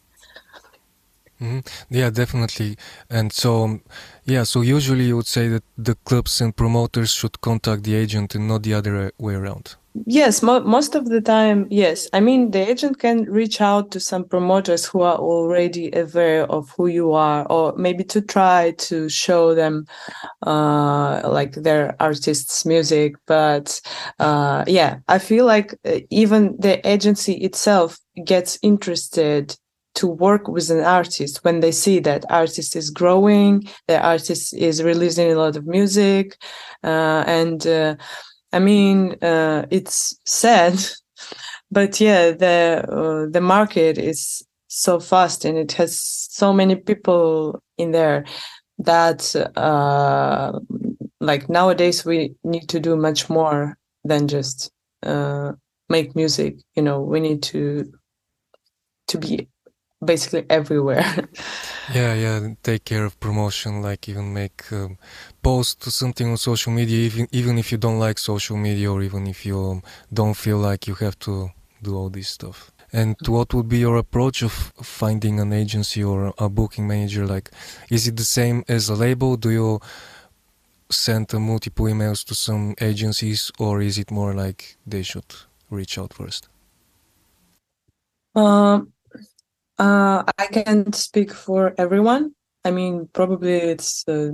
Mm-hmm. 1.42 1.60
Yeah, 1.90 2.10
definitely. 2.10 2.78
And 3.10 3.32
so, 3.32 3.80
yeah, 4.26 4.44
so 4.44 4.62
usually 4.62 5.06
you 5.06 5.18
would 5.18 5.28
say 5.28 5.48
that 5.50 5.64
the 5.78 5.96
clubs 5.96 6.42
and 6.42 6.56
promoters 6.56 7.14
should 7.14 7.42
contact 7.42 7.84
the 7.84 7.96
agent 7.96 8.34
and 8.36 8.48
not 8.48 8.64
the 8.64 8.74
other 8.74 9.12
way 9.20 9.36
around. 9.36 9.76
Yes, 10.06 10.42
mo- 10.44 10.62
most 10.64 10.96
of 10.96 11.06
the 11.06 11.22
time, 11.22 11.68
yes. 11.70 12.08
I 12.14 12.20
mean, 12.20 12.52
the 12.52 12.70
agent 12.70 13.00
can 13.00 13.24
reach 13.24 13.62
out 13.62 13.92
to 13.92 14.00
some 14.00 14.26
promoters 14.26 14.86
who 14.86 15.02
are 15.02 15.18
already 15.18 15.90
aware 15.94 16.44
of 16.52 16.70
who 16.78 16.88
you 16.88 17.14
are, 17.14 17.46
or 17.50 17.74
maybe 17.78 18.04
to 18.06 18.22
try 18.22 18.72
to 18.78 19.10
show 19.10 19.56
them, 19.56 19.86
uh, 20.46 21.22
like 21.26 21.54
their 21.54 21.96
artist's 22.02 22.66
music. 22.66 23.16
But 23.28 23.82
uh, 24.20 24.66
yeah, 24.68 25.00
I 25.08 25.20
feel 25.20 25.46
like 25.46 25.76
uh, 25.86 26.00
even 26.10 26.56
the 26.60 26.86
agency 26.88 27.34
itself 27.34 27.98
gets 28.26 28.60
interested 28.62 29.58
to 29.96 30.08
work 30.08 30.48
with 30.48 30.70
an 30.70 30.82
artist 30.82 31.44
when 31.44 31.60
they 31.62 31.72
see 31.72 32.00
that 32.00 32.24
artist 32.30 32.76
is 32.76 32.92
growing, 32.92 33.64
the 33.88 34.00
artist 34.00 34.54
is 34.54 34.84
releasing 34.84 35.32
a 35.32 35.36
lot 35.36 35.56
of 35.56 35.66
music, 35.66 36.38
uh, 36.84 37.24
and 37.28 37.66
uh, 37.66 37.96
I 38.58 38.60
mean, 38.60 39.24
uh, 39.24 39.68
it's 39.70 40.20
sad, 40.26 40.84
but 41.70 42.02
yeah, 42.02 42.32
the 42.32 42.84
uh, 42.90 43.30
the 43.30 43.40
market 43.40 44.00
is 44.00 44.42
so 44.68 45.00
fast 45.00 45.46
and 45.46 45.60
it 45.60 45.74
has 45.74 46.02
so 46.02 46.52
many 46.52 46.76
people 46.76 47.62
in 47.78 47.92
there 47.92 48.26
that 48.80 49.36
uh, 49.56 50.58
like 51.20 51.50
nowadays 51.50 52.04
we 52.04 52.34
need 52.44 52.68
to 52.70 52.80
do 52.80 52.96
much 52.96 53.30
more 53.30 53.78
than 54.04 54.28
just 54.28 54.72
uh, 55.04 55.52
make 55.88 56.16
music. 56.16 56.56
You 56.76 56.82
know, 56.82 57.00
we 57.00 57.20
need 57.20 57.44
to 57.54 57.94
to 59.10 59.20
be 59.20 59.50
basically 60.04 60.48
everywhere. 60.50 61.30
yeah, 61.94 62.14
yeah. 62.14 62.54
Take 62.64 62.86
care 62.86 63.06
of 63.06 63.20
promotion, 63.20 63.82
like 63.82 64.10
even 64.10 64.34
make 64.34 64.72
um, 64.72 64.98
post 65.42 65.84
something 65.84 66.30
on 66.30 66.38
social 66.38 66.74
media, 66.74 66.98
even 67.00 67.28
even 67.32 67.58
if 67.58 67.72
you 67.72 67.78
don't 67.78 68.00
like 68.00 68.20
social 68.20 68.58
media, 68.58 68.92
or 68.92 69.02
even 69.02 69.28
if 69.28 69.46
you 69.46 69.60
um, 69.60 69.84
don't 70.14 70.36
feel 70.36 70.58
like 70.58 70.88
you 70.88 70.96
have 70.96 71.18
to 71.20 71.52
do 71.82 71.96
all 71.96 72.10
this 72.10 72.30
stuff. 72.30 72.72
And 72.94 73.16
what 73.28 73.54
would 73.54 73.68
be 73.68 73.80
your 73.80 73.98
approach 73.98 74.44
of 74.44 74.52
finding 74.82 75.40
an 75.40 75.52
agency 75.52 76.04
or 76.04 76.34
a 76.38 76.48
booking 76.50 76.88
manager? 76.88 77.28
Like, 77.28 77.52
is 77.90 78.08
it 78.08 78.16
the 78.16 78.24
same 78.24 78.64
as 78.70 78.88
a 78.90 78.96
label? 78.96 79.36
Do 79.36 79.50
you 79.50 79.82
send 80.90 81.34
uh, 81.34 81.40
multiple 81.40 81.86
emails 81.86 82.26
to 82.26 82.36
some 82.36 82.76
agencies, 82.80 83.52
or 83.60 83.82
is 83.82 83.98
it 83.98 84.10
more 84.12 84.34
like 84.34 84.78
they 84.86 85.04
should 85.04 85.26
reach 85.70 85.98
out 85.98 86.14
first? 86.14 86.48
Um, 88.36 88.94
uh, 89.80 90.24
I 90.38 90.48
can't 90.48 90.94
speak 90.96 91.32
for 91.32 91.74
everyone. 91.78 92.34
I 92.66 92.72
mean, 92.72 93.10
probably 93.14 93.54
it's 93.54 94.08
uh, 94.08 94.32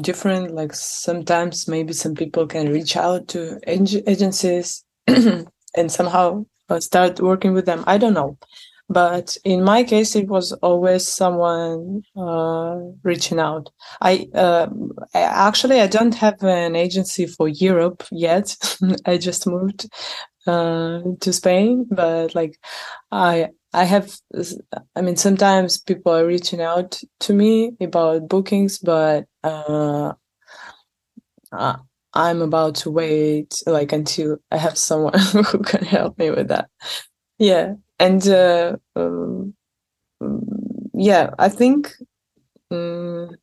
different. 0.00 0.54
Like 0.54 0.74
sometimes 0.74 1.68
maybe 1.68 1.92
some 1.92 2.14
people 2.14 2.46
can 2.46 2.72
reach 2.72 2.96
out 2.96 3.28
to 3.28 3.60
ag- 3.66 4.04
agencies 4.06 4.84
and 5.06 5.92
somehow 5.92 6.46
uh, 6.68 6.80
start 6.80 7.20
working 7.20 7.52
with 7.54 7.66
them. 7.66 7.84
I 7.86 7.98
don't 7.98 8.14
know. 8.14 8.38
But 8.88 9.36
in 9.44 9.64
my 9.64 9.84
case, 9.84 10.14
it 10.16 10.28
was 10.28 10.52
always 10.54 11.08
someone 11.08 12.02
uh, 12.16 12.76
reaching 13.02 13.40
out. 13.40 13.70
I, 14.00 14.28
uh, 14.34 14.68
actually 15.14 15.80
I 15.80 15.88
don't 15.88 16.14
have 16.14 16.42
an 16.44 16.76
agency 16.76 17.26
for 17.26 17.48
Europe 17.48 18.04
yet. 18.12 18.56
I 19.06 19.16
just 19.18 19.46
moved 19.46 19.88
uh, 20.46 21.00
to 21.20 21.32
Spain, 21.32 21.86
but 21.90 22.34
like 22.34 22.58
I 23.10 23.48
I 23.76 23.84
have, 23.84 24.10
I 24.96 25.02
mean, 25.02 25.16
sometimes 25.16 25.76
people 25.76 26.10
are 26.10 26.26
reaching 26.26 26.62
out 26.62 26.98
to 27.20 27.34
me 27.34 27.72
about 27.78 28.26
bookings, 28.26 28.78
but 28.78 29.26
uh, 29.44 30.14
uh, 31.52 31.76
I'm 32.14 32.40
about 32.40 32.76
to 32.76 32.90
wait 32.90 33.54
like 33.66 33.92
until 33.92 34.38
I 34.50 34.56
have 34.56 34.78
someone 34.78 35.18
who 35.32 35.58
can 35.58 35.84
help 35.84 36.18
me 36.18 36.30
with 36.30 36.48
that. 36.48 36.70
Yeah, 37.38 37.74
and 37.98 38.26
uh, 38.26 38.76
um, 38.96 39.54
yeah, 40.94 41.30
I 41.38 41.48
think 41.50 41.92
um, 42.70 43.36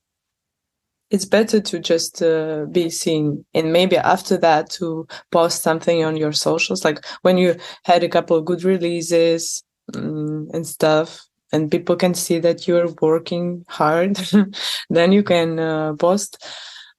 it's 1.11 1.25
better 1.25 1.61
to 1.61 1.79
just 1.79 2.23
uh, 2.23 2.65
be 2.71 2.89
seen, 2.89 3.45
and 3.53 3.71
maybe 3.71 3.97
after 3.97 4.35
that 4.37 4.69
to 4.71 5.07
post 5.31 5.61
something 5.61 6.03
on 6.03 6.17
your 6.17 6.31
socials, 6.31 6.83
like 6.83 7.05
when 7.21 7.37
you 7.37 7.55
had 7.85 8.03
a 8.03 8.09
couple 8.09 8.35
of 8.35 8.45
good 8.45 8.63
releases 8.63 9.63
um, 9.95 10.47
and 10.53 10.65
stuff 10.67 11.21
and 11.51 11.69
people 11.69 11.96
can 11.96 12.13
see 12.13 12.39
that 12.39 12.67
you're 12.67 12.91
working 13.01 13.63
hard 13.67 14.19
then 14.89 15.11
you 15.11 15.24
can 15.24 15.59
uh, 15.59 15.93
post 15.93 16.43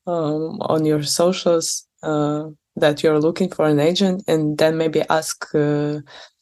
um, 0.07 0.59
on 0.61 0.85
your 0.85 1.03
socials 1.03 1.87
uh, 2.03 2.45
that 2.77 3.03
you're 3.03 3.21
looking 3.21 3.51
for 3.51 3.67
an 3.67 3.81
agent 3.81 4.23
and 4.29 4.59
then 4.59 4.77
maybe 4.77 5.03
ask 5.11 5.55
uh, 5.55 5.99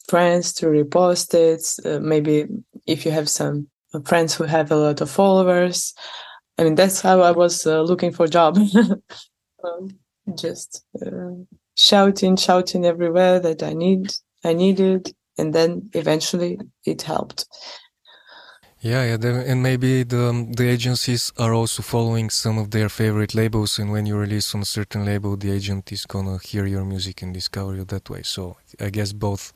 friends 0.07 0.53
to 0.53 0.67
repost 0.67 1.33
it 1.33 1.63
uh, 1.85 1.99
maybe 1.99 2.47
if 2.87 3.05
you 3.05 3.11
have 3.11 3.29
some 3.29 3.67
friends 4.05 4.33
who 4.33 4.43
have 4.43 4.71
a 4.71 4.75
lot 4.75 5.01
of 5.01 5.09
followers. 5.09 5.93
I 6.57 6.63
mean 6.63 6.75
that's 6.75 7.01
how 7.01 7.21
i 7.21 7.31
was 7.31 7.65
uh, 7.65 7.81
looking 7.81 8.11
for 8.11 8.27
job. 8.27 8.57
Um, 9.65 9.97
just 10.35 10.83
uh, 11.01 11.31
shouting 11.77 12.35
shouting 12.35 12.85
everywhere 12.85 13.39
that 13.39 13.63
i 13.63 13.71
need 13.71 14.13
i 14.43 14.51
needed 14.51 15.15
and 15.37 15.53
then 15.53 15.89
eventually 15.93 16.59
it 16.85 17.01
helped. 17.01 17.45
Yeah, 18.83 19.05
yeah, 19.05 19.43
and 19.51 19.63
maybe 19.63 20.03
the 20.03 20.45
the 20.57 20.67
agencies 20.67 21.31
are 21.37 21.53
also 21.53 21.81
following 21.81 22.29
some 22.29 22.57
of 22.57 22.69
their 22.71 22.89
favorite 22.89 23.33
labels, 23.33 23.79
and 23.79 23.91
when 23.91 24.05
you 24.05 24.17
release 24.17 24.53
on 24.53 24.61
a 24.61 24.65
certain 24.65 25.05
label, 25.05 25.37
the 25.37 25.51
agent 25.51 25.91
is 25.93 26.05
gonna 26.05 26.37
hear 26.37 26.65
your 26.65 26.83
music 26.83 27.21
and 27.21 27.33
discover 27.33 27.75
you 27.75 27.85
that 27.85 28.09
way. 28.09 28.23
So 28.23 28.57
I 28.81 28.89
guess 28.89 29.13
both 29.13 29.53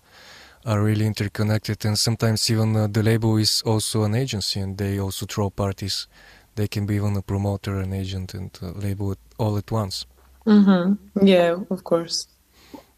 are 0.66 0.82
really 0.82 1.06
interconnected, 1.06 1.86
and 1.86 2.00
sometimes 2.00 2.50
even 2.50 2.76
uh, 2.76 2.88
the 2.88 3.04
label 3.04 3.36
is 3.38 3.62
also 3.66 4.04
an 4.04 4.16
agency, 4.16 4.62
and 4.62 4.78
they 4.78 4.98
also 4.98 5.26
throw 5.26 5.50
parties. 5.50 6.08
They 6.56 6.70
can 6.70 6.86
be 6.86 6.96
even 6.96 7.18
a 7.18 7.22
promoter, 7.22 7.80
an 7.80 7.94
agent, 7.94 8.34
and 8.34 8.50
label 8.62 9.12
it 9.12 9.20
all 9.38 9.58
at 9.58 9.70
once. 9.72 10.06
Mm-hmm. 10.48 11.28
Yeah, 11.28 11.58
of 11.70 11.84
course. 11.84 12.28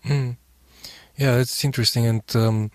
Mm. 0.05 0.37
Yeah, 1.19 1.35
that's 1.35 1.65
interesting. 1.65 2.05
And 2.05 2.23
um, 2.35 2.71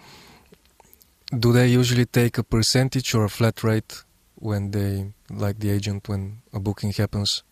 do 1.39 1.51
they 1.51 1.67
usually 1.69 2.05
take 2.05 2.37
a 2.37 2.43
percentage 2.43 3.15
or 3.15 3.25
a 3.25 3.31
flat 3.31 3.65
rate 3.65 4.05
when 4.35 4.71
they, 4.71 5.15
like 5.31 5.61
the 5.61 5.71
agent, 5.71 6.09
when 6.11 6.43
a 6.53 6.61
booking 6.61 6.93
happens? 6.93 7.43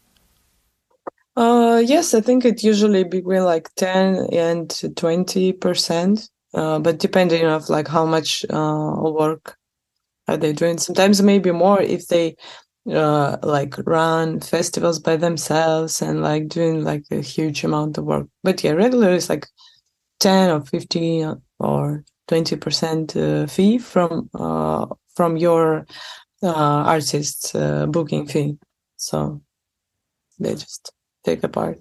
Uh, 1.34 1.82
yes, 1.84 2.12
I 2.12 2.20
think 2.20 2.44
it 2.44 2.62
usually 2.62 3.04
between 3.04 3.44
like 3.44 3.70
10 3.76 4.26
and 4.34 4.68
20 4.96 5.52
percent, 5.54 6.28
uh, 6.52 6.78
but 6.78 6.98
depending 6.98 7.46
on 7.46 7.62
like 7.70 7.88
how 7.88 8.04
much 8.04 8.44
uh, 8.50 8.94
work 9.00 9.56
are 10.28 10.36
they 10.36 10.52
doing. 10.52 10.78
Sometimes 10.78 11.22
maybe 11.22 11.50
more 11.52 11.80
if 11.80 12.08
they 12.08 12.36
uh, 12.90 13.38
like 13.42 13.76
run 13.86 14.40
festivals 14.40 14.98
by 14.98 15.16
themselves 15.16 16.02
and 16.02 16.22
like 16.22 16.48
doing 16.48 16.84
like 16.84 17.04
a 17.10 17.22
huge 17.22 17.64
amount 17.64 17.98
of 17.98 18.04
work. 18.04 18.28
But 18.42 18.62
yeah, 18.62 18.72
regular 18.72 19.10
is 19.12 19.30
like 19.30 19.46
10 20.22 20.50
or 20.50 20.60
15 20.60 21.42
or 21.58 22.04
20 22.28 22.56
percent 22.56 23.16
uh, 23.16 23.46
fee 23.46 23.78
from 23.78 24.30
uh, 24.34 24.86
from 25.16 25.36
your 25.36 25.84
uh, 26.42 26.82
artist's 26.86 27.52
booking 27.88 28.26
fee. 28.26 28.56
So 28.96 29.42
they 30.38 30.54
just 30.54 30.92
take 31.24 31.42
a 31.44 31.48
part. 31.48 31.78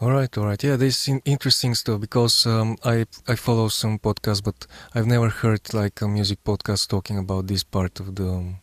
All 0.00 0.10
right, 0.10 0.36
all 0.36 0.44
right. 0.44 0.62
Yeah, 0.62 0.76
this 0.76 1.08
is 1.08 1.20
interesting 1.24 1.74
stuff 1.74 2.00
because 2.00 2.46
um, 2.46 2.76
I 2.84 3.06
I 3.28 3.34
follow 3.36 3.68
some 3.68 3.98
podcasts, 3.98 4.42
but 4.42 4.66
I've 4.94 5.06
never 5.06 5.28
heard 5.28 5.72
like 5.72 6.02
a 6.02 6.08
music 6.08 6.44
podcast 6.44 6.88
talking 6.88 7.18
about 7.18 7.46
this 7.46 7.64
part 7.64 8.00
of 8.00 8.14
the 8.14 8.28
um, 8.28 8.56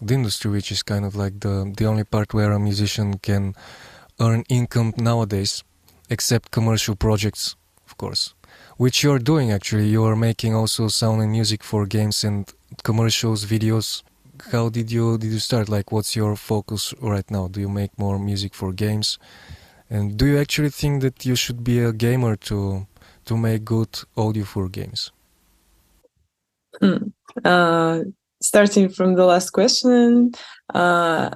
the 0.00 0.14
industry, 0.14 0.50
which 0.50 0.72
is 0.72 0.82
kind 0.82 1.04
of 1.04 1.14
like 1.14 1.40
the 1.40 1.72
the 1.76 1.86
only 1.86 2.04
part 2.04 2.34
where 2.34 2.52
a 2.52 2.58
musician 2.58 3.18
can 3.18 3.54
earn 4.18 4.44
income 4.48 4.92
nowadays 4.96 5.64
except 6.10 6.50
commercial 6.50 6.96
projects, 6.96 7.56
of 7.86 7.96
course, 7.96 8.34
which 8.76 9.02
you're 9.02 9.18
doing 9.18 9.52
actually. 9.52 9.88
You're 9.88 10.16
making 10.16 10.54
also 10.54 10.88
sound 10.88 11.22
and 11.22 11.30
music 11.30 11.62
for 11.62 11.86
games 11.86 12.24
and 12.24 12.52
commercials, 12.82 13.46
videos. 13.46 14.02
How 14.52 14.68
did 14.68 14.90
you 14.90 15.18
did 15.18 15.32
you 15.32 15.38
start? 15.38 15.68
Like, 15.68 15.92
what's 15.92 16.16
your 16.16 16.36
focus 16.36 16.94
right 17.00 17.28
now? 17.30 17.48
Do 17.48 17.60
you 17.60 17.68
make 17.68 17.98
more 17.98 18.18
music 18.18 18.54
for 18.54 18.72
games? 18.72 19.18
And 19.90 20.16
do 20.16 20.26
you 20.26 20.38
actually 20.38 20.70
think 20.70 21.02
that 21.02 21.26
you 21.26 21.34
should 21.34 21.64
be 21.64 21.80
a 21.80 21.92
gamer 21.92 22.36
to 22.48 22.86
to 23.26 23.36
make 23.36 23.64
good 23.64 23.92
audio 24.16 24.44
for 24.44 24.68
games? 24.68 25.12
Mm. 26.80 27.12
Uh, 27.44 28.00
starting 28.42 28.88
from 28.88 29.14
the 29.14 29.24
last 29.24 29.50
question, 29.50 30.32
uh, 30.74 31.30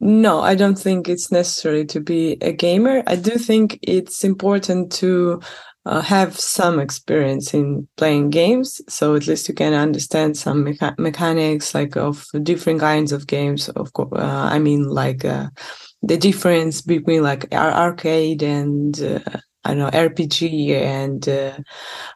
no, 0.00 0.40
I 0.40 0.54
don't 0.54 0.78
think 0.78 1.08
it's 1.08 1.30
necessary 1.30 1.84
to 1.86 2.00
be 2.00 2.38
a 2.40 2.52
gamer. 2.52 3.02
I 3.06 3.16
do 3.16 3.32
think 3.32 3.78
it's 3.82 4.24
important 4.24 4.90
to 4.92 5.40
uh, 5.84 6.00
have 6.00 6.38
some 6.38 6.80
experience 6.80 7.52
in 7.52 7.86
playing 7.96 8.30
games, 8.30 8.80
so 8.88 9.14
at 9.14 9.26
least 9.26 9.48
you 9.48 9.54
can 9.54 9.74
understand 9.74 10.36
some 10.36 10.64
mecha- 10.64 10.98
mechanics, 10.98 11.74
like 11.74 11.96
of 11.96 12.24
different 12.42 12.80
kinds 12.80 13.12
of 13.12 13.26
games. 13.26 13.68
Of 13.70 13.92
course, 13.92 14.10
uh, 14.14 14.48
I 14.50 14.58
mean, 14.58 14.84
like 14.88 15.24
uh, 15.24 15.48
the 16.02 16.16
difference 16.16 16.80
between 16.80 17.22
like 17.22 17.52
arcade 17.54 18.42
and 18.42 18.98
uh, 19.02 19.20
I 19.64 19.74
know 19.74 19.90
RPG 19.92 20.74
and 20.74 21.28
uh, 21.28 21.58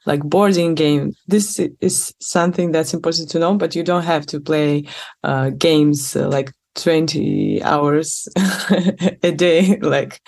like 0.06 0.22
boarding 0.22 0.74
game. 0.74 1.12
This 1.26 1.60
is 1.80 2.14
something 2.20 2.72
that's 2.72 2.94
important 2.94 3.30
to 3.30 3.38
know, 3.38 3.54
but 3.56 3.74
you 3.74 3.82
don't 3.82 4.04
have 4.04 4.26
to 4.26 4.40
play 4.40 4.84
uh, 5.22 5.50
games 5.50 6.16
uh, 6.16 6.28
like 6.28 6.52
20 6.74 7.62
hours 7.62 8.28
a 9.22 9.32
day, 9.32 9.78
like 9.80 10.20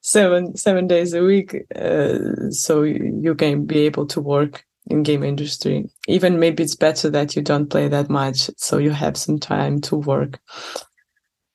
seven 0.00 0.56
seven 0.56 0.86
days 0.86 1.12
a 1.14 1.22
week. 1.22 1.56
Uh, 1.74 2.50
so 2.50 2.82
you 2.82 3.34
can 3.34 3.66
be 3.66 3.80
able 3.80 4.06
to 4.06 4.20
work 4.20 4.64
in 4.88 5.02
game 5.02 5.22
industry. 5.22 5.88
Even 6.08 6.38
maybe 6.40 6.62
it's 6.62 6.76
better 6.76 7.10
that 7.10 7.36
you 7.36 7.42
don't 7.42 7.68
play 7.70 7.88
that 7.88 8.08
much, 8.08 8.50
so 8.56 8.78
you 8.78 8.90
have 8.90 9.16
some 9.16 9.38
time 9.38 9.80
to 9.82 9.96
work. 9.96 10.40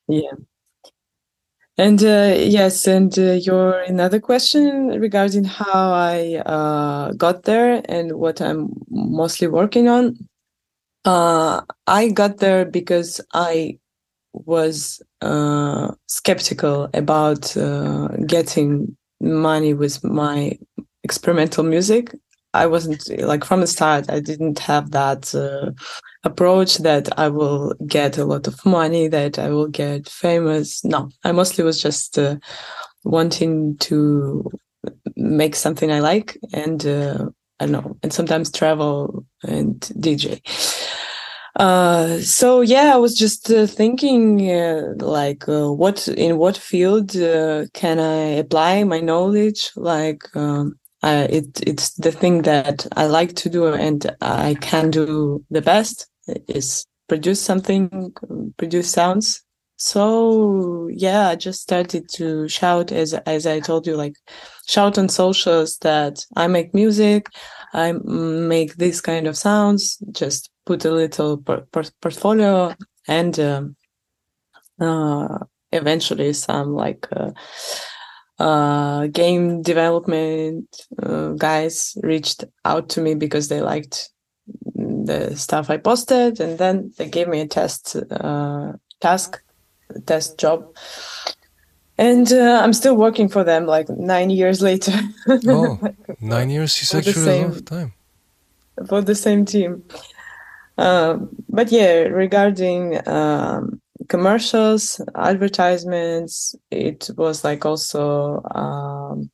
Yeah. 0.07 0.33
And 1.77 2.03
uh, 2.03 2.35
yes, 2.37 2.85
and 2.87 3.17
uh, 3.17 3.33
your 3.33 3.79
another 3.81 4.19
question 4.19 4.89
regarding 4.99 5.43
how 5.45 5.91
I 5.91 6.35
uh, 6.45 7.13
got 7.13 7.43
there 7.43 7.81
and 7.89 8.13
what 8.13 8.41
I'm 8.41 8.69
mostly 8.89 9.47
working 9.47 9.87
on. 9.89 10.15
Uh, 11.05 11.61
I 11.87 12.09
got 12.09 12.37
there 12.37 12.65
because 12.65 13.21
I 13.33 13.79
was 14.33 15.01
uh, 15.21 15.91
skeptical 16.07 16.89
about 16.93 17.55
uh, 17.55 18.07
getting 18.25 18.95
money 19.21 19.73
with 19.73 20.03
my 20.03 20.57
experimental 21.03 21.63
music. 21.63 22.15
I 22.53 22.67
wasn't 22.67 23.07
like 23.19 23.43
from 23.43 23.61
the 23.61 23.67
start. 23.67 24.09
I 24.09 24.19
didn't 24.19 24.59
have 24.59 24.91
that 24.91 25.33
approach 26.23 26.77
that 26.79 27.17
I 27.19 27.27
will 27.27 27.73
get 27.87 28.17
a 28.17 28.25
lot 28.25 28.47
of 28.47 28.65
money, 28.65 29.07
that 29.07 29.37
I 29.39 29.49
will 29.49 29.67
get 29.67 30.07
famous. 30.09 30.83
No, 30.83 31.09
I 31.23 31.31
mostly 31.31 31.63
was 31.63 31.81
just 31.81 32.17
uh, 32.17 32.37
wanting 33.03 33.77
to 33.79 34.49
make 35.15 35.55
something 35.55 35.91
I 35.91 35.99
like 35.99 36.37
and 36.53 36.85
uh, 36.85 37.29
I 37.59 37.65
don't 37.65 37.71
know, 37.71 37.97
and 38.03 38.11
sometimes 38.11 38.51
travel 38.51 39.25
and 39.43 39.79
DJ. 39.79 40.41
Uh, 41.55 42.17
so 42.19 42.61
yeah, 42.61 42.93
I 42.93 42.97
was 42.97 43.15
just 43.15 43.51
uh, 43.51 43.67
thinking, 43.67 44.49
uh, 44.51 44.93
like, 44.97 45.47
uh, 45.47 45.71
what 45.71 46.07
in 46.07 46.37
what 46.37 46.57
field 46.57 47.15
uh, 47.15 47.65
can 47.73 47.99
I 47.99 48.39
apply 48.39 48.83
my 48.83 48.99
knowledge? 48.99 49.71
Like, 49.75 50.23
um, 50.35 50.79
I, 51.03 51.23
it 51.25 51.61
it's 51.61 51.93
the 51.95 52.11
thing 52.11 52.41
that 52.43 52.87
I 52.95 53.05
like 53.05 53.35
to 53.35 53.49
do 53.49 53.67
and 53.67 54.09
I 54.21 54.55
can 54.61 54.89
do 54.89 55.45
the 55.51 55.61
best 55.61 56.07
is 56.47 56.85
produce 57.07 57.41
something, 57.41 58.13
produce 58.57 58.89
sounds. 58.89 59.43
So 59.77 60.87
yeah, 60.91 61.29
I 61.29 61.35
just 61.35 61.61
started 61.61 62.07
to 62.13 62.47
shout 62.47 62.91
as 62.91 63.13
as 63.13 63.45
I 63.45 63.59
told 63.59 63.85
you, 63.85 63.95
like 63.95 64.15
shout 64.67 64.97
on 64.97 65.09
socials 65.09 65.77
that 65.79 66.25
I 66.35 66.47
make 66.47 66.73
music, 66.73 67.27
I 67.73 67.91
make 67.91 68.75
this 68.77 69.01
kind 69.01 69.27
of 69.27 69.37
sounds. 69.37 69.97
Just 70.11 70.49
put 70.65 70.85
a 70.85 70.91
little 70.91 71.37
por- 71.37 71.65
por- 71.71 71.83
portfolio 72.01 72.75
and 73.07 73.39
um, 73.39 73.75
uh, 74.79 75.39
eventually 75.71 76.33
some 76.33 76.73
like 76.73 77.07
uh, 77.11 77.31
uh, 78.39 79.07
game 79.07 79.61
development 79.61 80.65
uh, 81.01 81.29
guys 81.31 81.97
reached 82.03 82.45
out 82.65 82.89
to 82.89 83.01
me 83.01 83.15
because 83.15 83.47
they 83.47 83.61
liked 83.61 84.09
the 84.75 85.35
stuff 85.35 85.69
I 85.69 85.77
posted, 85.77 86.39
and 86.39 86.57
then 86.57 86.93
they 86.97 87.07
gave 87.07 87.27
me 87.27 87.41
a 87.41 87.47
test 87.47 87.95
uh, 88.11 88.73
task, 88.99 89.41
test 90.05 90.37
job, 90.37 90.75
and 91.97 92.31
uh, 92.31 92.61
I'm 92.63 92.73
still 92.73 92.95
working 92.95 93.29
for 93.29 93.43
them 93.43 93.65
like 93.65 93.89
nine 93.89 94.29
years 94.29 94.61
later. 94.61 94.93
oh, 95.47 95.79
nine 96.21 96.49
years 96.49 96.81
is 96.81 96.93
actually 96.93 97.13
same, 97.13 97.43
a 97.43 97.47
lot 97.47 97.57
of 97.57 97.65
time 97.65 97.93
for 98.87 99.01
the 99.01 99.15
same 99.15 99.45
team. 99.45 99.83
Um, 100.77 101.29
but 101.49 101.71
yeah, 101.71 102.03
regarding 102.03 103.07
um, 103.07 103.81
commercials, 104.09 105.01
advertisements, 105.15 106.55
it 106.71 107.09
was 107.15 107.43
like 107.43 107.65
also 107.65 108.41
um, 108.55 109.29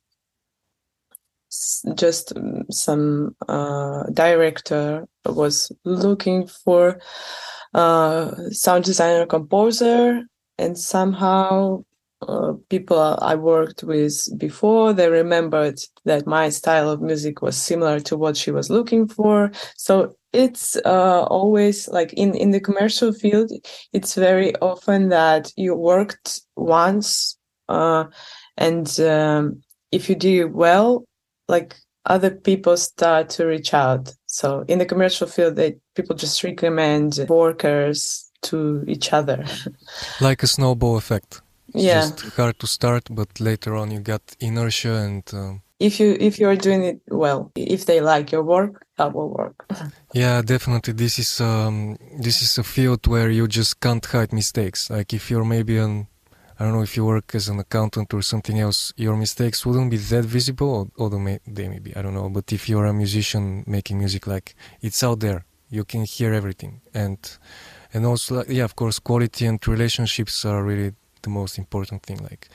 just 1.94 2.36
um, 2.36 2.64
some 2.70 3.34
uh, 3.48 4.04
director 4.12 5.06
was 5.26 5.72
looking 5.84 6.46
for 6.46 7.00
uh, 7.74 8.34
sound 8.50 8.84
designer 8.84 9.26
composer 9.26 10.22
and 10.58 10.78
somehow 10.78 11.82
uh, 12.22 12.52
people 12.68 12.98
I 12.98 13.34
worked 13.34 13.82
with 13.82 14.28
before 14.36 14.92
they 14.92 15.08
remembered 15.08 15.80
that 16.04 16.26
my 16.26 16.50
style 16.50 16.90
of 16.90 17.00
music 17.00 17.40
was 17.40 17.56
similar 17.56 17.98
to 18.00 18.16
what 18.16 18.36
she 18.36 18.50
was 18.50 18.68
looking 18.68 19.08
for. 19.08 19.50
So 19.76 20.14
it's 20.32 20.76
uh, 20.84 21.22
always 21.24 21.88
like 21.88 22.12
in 22.12 22.34
in 22.34 22.50
the 22.50 22.60
commercial 22.60 23.12
field 23.12 23.50
it's 23.92 24.14
very 24.14 24.54
often 24.56 25.08
that 25.08 25.52
you 25.56 25.74
worked 25.74 26.40
once 26.56 27.36
uh, 27.68 28.04
and 28.56 29.00
um, 29.00 29.60
if 29.92 30.08
you 30.08 30.14
do 30.14 30.48
well 30.48 31.04
like 31.48 31.74
other 32.06 32.30
people 32.30 32.76
start 32.76 33.28
to 33.30 33.46
reach 33.46 33.74
out. 33.74 34.12
So 34.26 34.64
in 34.68 34.78
the 34.78 34.86
commercial 34.86 35.26
field, 35.26 35.56
they 35.56 35.76
people 35.94 36.16
just 36.16 36.42
recommend 36.42 37.26
workers 37.28 38.30
to 38.42 38.84
each 38.86 39.12
other. 39.12 39.44
like 40.20 40.42
a 40.42 40.46
snowball 40.46 40.96
effect. 40.96 41.42
It's 41.74 41.84
yeah. 41.84 42.00
just 42.00 42.36
hard 42.36 42.58
to 42.58 42.66
start, 42.66 43.08
but 43.10 43.38
later 43.38 43.76
on 43.76 43.90
you 43.90 44.00
got 44.00 44.22
inertia 44.40 44.94
and. 44.94 45.24
Um, 45.32 45.62
if 45.80 45.98
you 45.98 46.16
if 46.20 46.38
you 46.38 46.46
are 46.48 46.56
doing 46.56 46.84
it 46.84 47.00
well, 47.08 47.50
if 47.56 47.86
they 47.86 48.00
like 48.00 48.30
your 48.30 48.44
work, 48.44 48.86
that 48.98 49.12
will 49.14 49.30
work. 49.30 49.66
yeah, 50.12 50.42
definitely. 50.42 50.92
This 50.92 51.18
is 51.18 51.40
um 51.40 51.96
this 52.18 52.42
is 52.42 52.58
a 52.58 52.62
field 52.62 53.06
where 53.06 53.30
you 53.30 53.48
just 53.48 53.80
can't 53.80 54.04
hide 54.04 54.32
mistakes. 54.32 54.90
Like 54.90 55.12
if 55.14 55.30
you're 55.30 55.44
maybe 55.44 55.78
an 55.78 56.06
I 56.58 56.64
don't 56.64 56.74
know 56.74 56.82
if 56.82 56.94
you 56.94 57.06
work 57.06 57.34
as 57.34 57.48
an 57.48 57.58
accountant 57.58 58.12
or 58.12 58.20
something 58.20 58.58
else, 58.60 58.92
your 58.96 59.16
mistakes 59.16 59.64
wouldn't 59.64 59.90
be 59.90 59.96
that 59.96 60.26
visible, 60.26 60.90
although 60.98 61.18
may, 61.18 61.40
they 61.46 61.68
may 61.68 61.78
be. 61.78 61.96
I 61.96 62.02
don't 62.02 62.12
know. 62.12 62.28
But 62.28 62.52
if 62.52 62.68
you're 62.68 62.84
a 62.84 62.92
musician 62.92 63.64
making 63.66 63.96
music, 63.98 64.26
like 64.26 64.54
it's 64.82 65.02
out 65.02 65.20
there, 65.20 65.46
you 65.70 65.84
can 65.84 66.04
hear 66.04 66.34
everything, 66.34 66.82
and 66.92 67.18
and 67.94 68.04
also, 68.04 68.44
yeah, 68.48 68.64
of 68.64 68.76
course, 68.76 68.98
quality 68.98 69.46
and 69.46 69.66
relationships 69.66 70.44
are 70.44 70.62
really 70.62 70.92
the 71.22 71.30
most 71.30 71.56
important 71.56 72.02
thing. 72.02 72.18
Like 72.18 72.50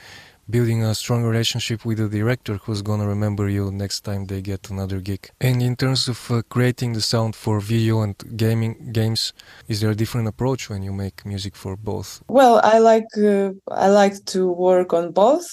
building 0.49 0.83
a 0.83 0.93
strong 0.93 1.23
relationship 1.23 1.85
with 1.85 1.97
the 1.97 2.09
director 2.09 2.57
who's 2.63 2.81
gonna 2.81 3.07
remember 3.07 3.49
you 3.49 3.71
next 3.71 4.01
time 4.01 4.25
they 4.25 4.41
get 4.41 4.69
another 4.69 4.99
gig. 4.99 5.29
And 5.41 5.61
in 5.61 5.75
terms 5.75 6.07
of 6.07 6.31
uh, 6.31 6.41
creating 6.49 6.93
the 6.93 7.01
sound 7.01 7.35
for 7.35 7.59
video 7.59 8.01
and 8.01 8.15
gaming 8.35 8.91
games, 8.91 9.33
is 9.67 9.81
there 9.81 9.91
a 9.91 9.95
different 9.95 10.27
approach 10.27 10.69
when 10.69 10.83
you 10.83 10.93
make 10.93 11.25
music 11.25 11.55
for 11.55 11.75
both? 11.75 12.21
Well, 12.27 12.61
I 12.63 12.79
like 12.79 13.07
uh, 13.17 13.51
I 13.69 13.87
like 13.89 14.23
to 14.25 14.51
work 14.51 14.93
on 14.93 15.11
both, 15.11 15.47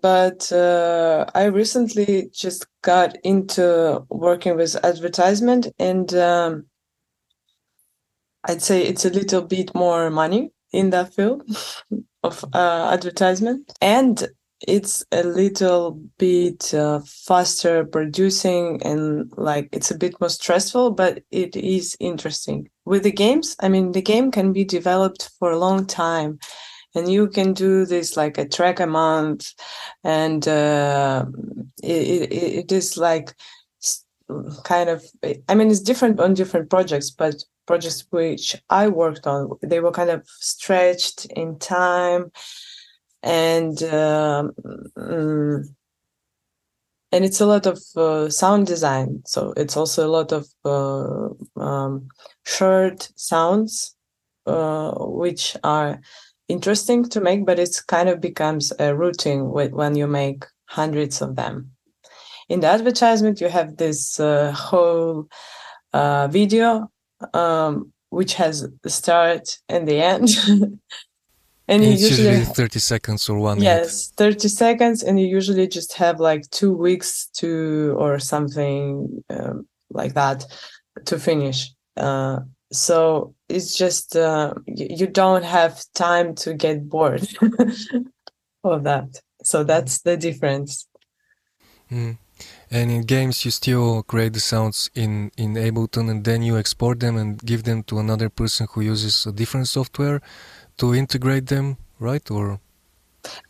but 0.00 0.52
uh, 0.52 1.26
I 1.34 1.44
recently 1.44 2.28
just 2.32 2.66
got 2.82 3.16
into 3.24 4.04
working 4.10 4.56
with 4.56 4.76
advertisement, 4.84 5.68
and 5.78 6.12
um, 6.14 6.66
I'd 8.44 8.62
say 8.62 8.82
it's 8.82 9.04
a 9.04 9.10
little 9.10 9.42
bit 9.42 9.74
more 9.74 10.10
money 10.10 10.53
in 10.74 10.90
that 10.90 11.14
field. 11.14 11.42
of 12.24 12.44
uh, 12.54 12.90
advertisement 12.92 13.70
and 13.80 14.26
it's 14.66 15.04
a 15.12 15.22
little 15.22 16.00
bit 16.18 16.72
uh, 16.72 17.00
faster 17.06 17.84
producing 17.84 18.82
and 18.82 19.30
like 19.36 19.68
it's 19.72 19.90
a 19.90 19.98
bit 19.98 20.18
more 20.20 20.30
stressful 20.30 20.90
but 20.90 21.22
it 21.30 21.54
is 21.54 21.96
interesting 22.00 22.68
with 22.86 23.02
the 23.02 23.12
games 23.12 23.54
i 23.60 23.68
mean 23.68 23.92
the 23.92 24.02
game 24.02 24.30
can 24.30 24.52
be 24.52 24.64
developed 24.64 25.30
for 25.38 25.50
a 25.50 25.58
long 25.58 25.86
time 25.86 26.38
and 26.94 27.12
you 27.12 27.28
can 27.28 27.52
do 27.52 27.84
this 27.84 28.16
like 28.16 28.38
a 28.38 28.48
track 28.48 28.80
a 28.80 28.86
month 28.86 29.52
and 30.02 30.48
uh, 30.48 31.26
it, 31.82 32.32
it, 32.32 32.32
it 32.32 32.72
is 32.72 32.96
like 32.96 33.34
kind 34.64 34.88
of 34.88 35.04
i 35.48 35.54
mean 35.54 35.70
it's 35.70 35.80
different 35.80 36.18
on 36.18 36.32
different 36.32 36.70
projects 36.70 37.10
but 37.10 37.34
projects 37.66 38.06
which 38.10 38.56
I 38.70 38.88
worked 38.88 39.26
on, 39.26 39.50
they 39.62 39.80
were 39.80 39.92
kind 39.92 40.10
of 40.10 40.26
stretched 40.26 41.26
in 41.26 41.58
time, 41.58 42.30
and 43.22 43.82
um, 43.84 44.52
mm, 44.98 45.64
and 47.12 47.24
it's 47.24 47.40
a 47.40 47.46
lot 47.46 47.66
of 47.66 47.80
uh, 47.96 48.28
sound 48.28 48.66
design. 48.66 49.22
So 49.24 49.52
it's 49.56 49.76
also 49.76 50.06
a 50.06 50.10
lot 50.10 50.32
of 50.32 50.48
uh, 50.64 51.28
um, 51.60 52.08
short 52.44 53.08
sounds, 53.14 53.94
uh, 54.46 54.92
which 54.98 55.56
are 55.62 56.00
interesting 56.48 57.08
to 57.10 57.20
make, 57.20 57.46
but 57.46 57.58
it's 57.58 57.80
kind 57.80 58.08
of 58.08 58.20
becomes 58.20 58.72
a 58.78 58.94
routine 58.96 59.50
when 59.50 59.94
you 59.94 60.06
make 60.06 60.44
hundreds 60.66 61.22
of 61.22 61.36
them. 61.36 61.70
In 62.48 62.60
the 62.60 62.66
advertisement, 62.66 63.40
you 63.40 63.48
have 63.48 63.76
this 63.76 64.20
uh, 64.20 64.52
whole 64.52 65.28
uh, 65.92 66.28
video 66.28 66.90
um, 67.32 67.92
which 68.10 68.34
has 68.34 68.68
the 68.82 68.90
start 68.90 69.58
and 69.68 69.88
the 69.88 70.00
end. 70.00 70.28
and, 70.46 70.80
and 71.68 71.84
you 71.84 71.90
usually, 71.90 72.28
usually 72.28 72.44
30 72.44 72.78
seconds 72.78 73.28
or 73.28 73.38
one 73.38 73.60
yes 73.60 74.12
minute. 74.18 74.34
30 74.36 74.48
seconds 74.48 75.02
and 75.02 75.18
you 75.18 75.26
usually 75.26 75.66
just 75.66 75.94
have 75.94 76.20
like 76.20 76.48
two 76.50 76.72
weeks 76.72 77.26
to 77.34 77.94
or 77.98 78.18
something 78.18 79.22
um, 79.30 79.66
like 79.90 80.14
that 80.14 80.44
to 81.04 81.18
finish 81.18 81.70
uh, 81.96 82.40
so 82.72 83.34
it's 83.48 83.76
just 83.76 84.16
uh, 84.16 84.54
you 84.66 85.06
don't 85.06 85.44
have 85.44 85.82
time 85.94 86.34
to 86.34 86.54
get 86.54 86.88
bored 86.88 87.26
of 88.64 88.84
that 88.84 89.20
so 89.42 89.64
that's 89.64 90.00
the 90.02 90.16
difference 90.16 90.86
mm. 91.90 92.16
And 92.70 92.90
in 92.90 93.02
games 93.02 93.44
you 93.44 93.50
still 93.50 94.02
create 94.02 94.32
the 94.32 94.40
sounds 94.40 94.90
in 94.94 95.30
in 95.36 95.54
ableton 95.54 96.10
and 96.10 96.24
then 96.24 96.42
you 96.42 96.56
export 96.56 97.00
them 97.00 97.16
and 97.16 97.38
give 97.44 97.62
them 97.64 97.82
to 97.82 97.98
another 97.98 98.28
person 98.28 98.66
who 98.72 98.80
uses 98.80 99.26
a 99.26 99.32
different 99.32 99.68
software 99.68 100.20
to 100.76 100.94
integrate 100.94 101.46
them 101.46 101.76
right 101.98 102.30
or 102.30 102.60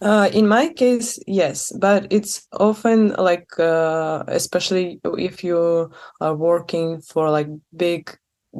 uh, 0.00 0.28
in 0.32 0.46
my 0.46 0.68
case, 0.68 1.18
yes, 1.26 1.72
but 1.80 2.06
it's 2.10 2.46
often 2.52 3.08
like, 3.14 3.58
uh, 3.58 4.22
especially 4.28 5.00
if 5.18 5.42
you 5.42 5.90
are 6.20 6.34
working 6.34 7.00
for 7.00 7.28
like 7.28 7.48
big 7.76 8.16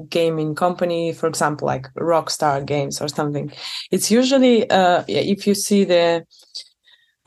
gaming 0.08 0.54
company, 0.54 1.12
for 1.12 1.28
example, 1.28 1.66
like 1.66 1.86
Rockstar 1.94 2.64
Games 2.64 3.00
or 3.00 3.08
something. 3.08 3.52
It's 3.90 4.10
usually 4.10 4.68
uh, 4.70 5.04
if 5.06 5.46
you 5.46 5.54
see 5.54 5.84
the 5.84 6.26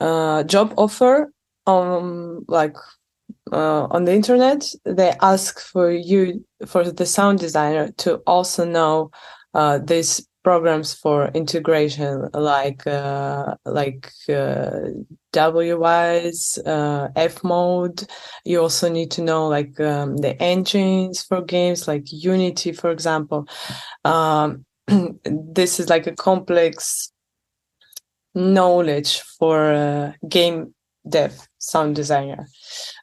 uh, 0.00 0.42
job 0.44 0.74
offer 0.76 1.32
on 1.66 2.44
like 2.48 2.76
uh, 3.52 3.86
on 3.90 4.04
the 4.04 4.14
internet, 4.14 4.64
they 4.84 5.12
ask 5.20 5.60
for 5.60 5.90
you 5.90 6.44
for 6.66 6.90
the 6.90 7.06
sound 7.06 7.38
designer 7.38 7.90
to 7.98 8.16
also 8.26 8.64
know 8.64 9.10
uh, 9.54 9.78
this 9.78 10.26
programs 10.44 10.94
for 10.94 11.28
integration 11.34 12.28
like 12.32 12.86
uh, 12.86 13.54
like 13.66 14.10
uh, 14.28 14.88
Wwise, 15.34 16.58
uh, 16.66 17.08
FMOD. 17.16 18.08
You 18.44 18.62
also 18.62 18.88
need 18.88 19.10
to 19.12 19.22
know 19.22 19.48
like 19.48 19.78
um, 19.80 20.16
the 20.16 20.40
engines 20.42 21.22
for 21.22 21.42
games 21.42 21.86
like 21.86 22.04
Unity, 22.10 22.72
for 22.72 22.90
example. 22.90 23.46
Um, 24.04 24.64
this 25.24 25.80
is 25.80 25.88
like 25.88 26.06
a 26.06 26.14
complex 26.16 27.12
knowledge 28.34 29.20
for 29.38 29.72
a 29.72 30.14
game 30.28 30.74
dev 31.08 31.48
sound 31.58 31.94
designer. 31.96 32.46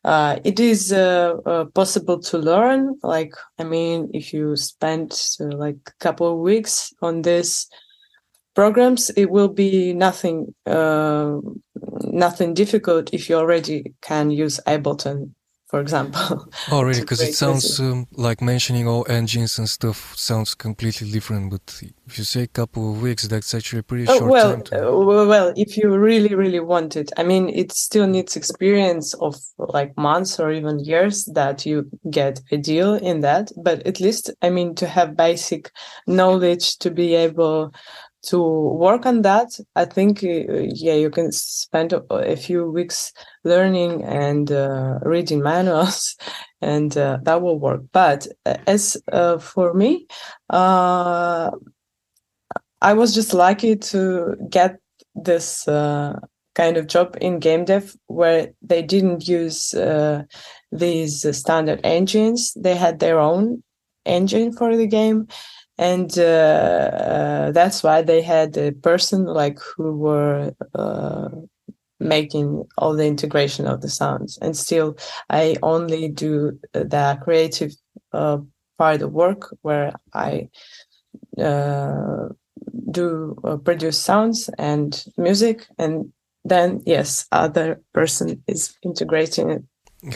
Uh, 0.03 0.39
it 0.43 0.59
is 0.59 0.91
uh, 0.91 1.35
uh, 1.45 1.65
possible 1.65 2.19
to 2.19 2.37
learn. 2.37 2.95
Like, 3.03 3.33
I 3.59 3.63
mean, 3.63 4.09
if 4.13 4.33
you 4.33 4.55
spend 4.55 5.19
like 5.39 5.77
a 5.87 5.91
couple 5.99 6.31
of 6.31 6.39
weeks 6.39 6.93
on 7.01 7.21
this 7.21 7.67
programs, 8.55 9.09
it 9.11 9.29
will 9.29 9.49
be 9.49 9.93
nothing, 9.93 10.53
uh, 10.65 11.37
nothing 12.01 12.53
difficult 12.53 13.13
if 13.13 13.29
you 13.29 13.35
already 13.35 13.93
can 14.01 14.31
use 14.31 14.59
Ableton 14.65 15.31
for 15.67 15.79
example. 15.79 16.47
Oh, 16.71 16.81
really? 16.81 17.01
Because 17.01 17.21
it 17.21 17.35
sounds 17.35 17.79
um, 17.79 18.07
like 18.13 18.41
mentioning 18.41 18.87
all 18.87 19.05
engines 19.09 19.59
and 19.59 19.69
stuff 19.69 20.15
sounds 20.15 20.55
completely 20.55 21.11
different. 21.11 21.51
But 21.51 21.81
if 22.07 22.17
you 22.17 22.23
say 22.23 22.43
a 22.43 22.47
couple 22.47 22.91
of 22.91 23.01
weeks, 23.01 23.27
that's 23.27 23.53
actually 23.53 23.83
pretty 23.83 24.07
oh, 24.07 24.17
short 24.17 24.31
well, 24.31 24.53
time. 24.53 24.63
To... 24.63 24.89
Uh, 24.89 25.25
well, 25.25 25.53
if 25.55 25.77
you 25.77 25.95
really, 25.95 26.33
really 26.33 26.59
want 26.59 26.95
it, 26.95 27.11
I 27.17 27.23
mean, 27.23 27.49
it 27.49 27.71
still 27.71 28.07
needs 28.07 28.35
experience 28.35 29.13
of 29.15 29.35
like 29.57 29.95
months 29.97 30.39
or 30.39 30.51
even 30.51 30.79
years 30.79 31.25
that 31.33 31.65
you 31.65 31.89
get 32.09 32.41
a 32.51 32.57
deal 32.57 32.95
in 32.95 33.21
that. 33.21 33.51
But 33.57 33.85
at 33.85 33.99
least, 33.99 34.31
I 34.41 34.49
mean, 34.49 34.75
to 34.75 34.87
have 34.87 35.17
basic 35.17 35.71
knowledge 36.07 36.77
to 36.79 36.89
be 36.89 37.15
able 37.15 37.73
to 38.25 38.41
work 38.41 39.05
on 39.05 39.21
that 39.21 39.59
i 39.75 39.85
think 39.85 40.23
uh, 40.23 40.27
yeah 40.73 40.93
you 40.93 41.09
can 41.09 41.31
spend 41.31 41.93
a 42.09 42.35
few 42.35 42.69
weeks 42.69 43.13
learning 43.43 44.03
and 44.03 44.51
uh, 44.51 44.99
reading 45.03 45.41
manuals 45.41 46.15
and 46.61 46.97
uh, 46.97 47.19
that 47.23 47.41
will 47.41 47.59
work. 47.59 47.81
But 47.91 48.27
uh, 48.45 48.55
as 48.65 48.97
uh, 49.11 49.37
for 49.37 49.73
me 49.73 50.07
uh, 50.49 51.51
i 52.81 52.93
was 52.93 53.13
just 53.13 53.33
lucky 53.33 53.75
to 53.75 54.35
get 54.49 54.77
this 55.15 55.65
kind 55.65 56.77
of 56.77 56.87
job 56.87 57.17
in 57.21 57.39
game 57.39 57.65
dev 57.65 57.95
where 58.07 58.49
they 58.61 58.81
didn't 58.81 59.27
use 59.27 59.73
these 60.71 61.37
standard 61.37 61.79
engines. 61.83 62.53
They 62.55 62.75
had 62.75 62.99
their 62.99 63.19
own 63.19 63.63
engine 64.05 64.51
for 64.53 64.75
the 64.75 64.87
game 64.87 65.27
and 65.77 66.17
uh, 66.17 66.21
uh, 66.21 67.51
that's 67.51 67.83
why 67.83 68.01
they 68.01 68.21
had 68.21 68.57
a 68.57 68.71
person 68.71 69.25
like 69.25 69.59
who 69.59 69.95
were 69.97 70.53
uh, 70.73 71.29
making 71.99 72.65
all 72.77 72.93
the 72.93 73.05
integration 73.05 73.67
of 73.67 73.81
the 73.81 73.89
sounds. 73.89 74.37
And 74.41 74.55
still 74.55 74.97
i 75.29 75.55
only 75.61 76.09
do 76.09 76.59
the 76.73 77.17
creative 77.21 77.73
uh, 78.13 78.37
part 78.77 79.01
of 79.01 79.11
work 79.11 79.55
where 79.61 79.93
i 80.13 80.49
uh, 81.37 82.29
do 82.91 83.35
uh, 83.43 83.57
produce 83.57 83.99
sounds 83.99 84.49
and 84.57 85.05
music. 85.17 85.67
And 85.77 86.11
then 86.45 86.81
yes 86.85 87.25
other 87.31 87.81
person 87.93 88.43
is 88.47 88.75
integrating 88.83 89.49
it. 89.49 89.63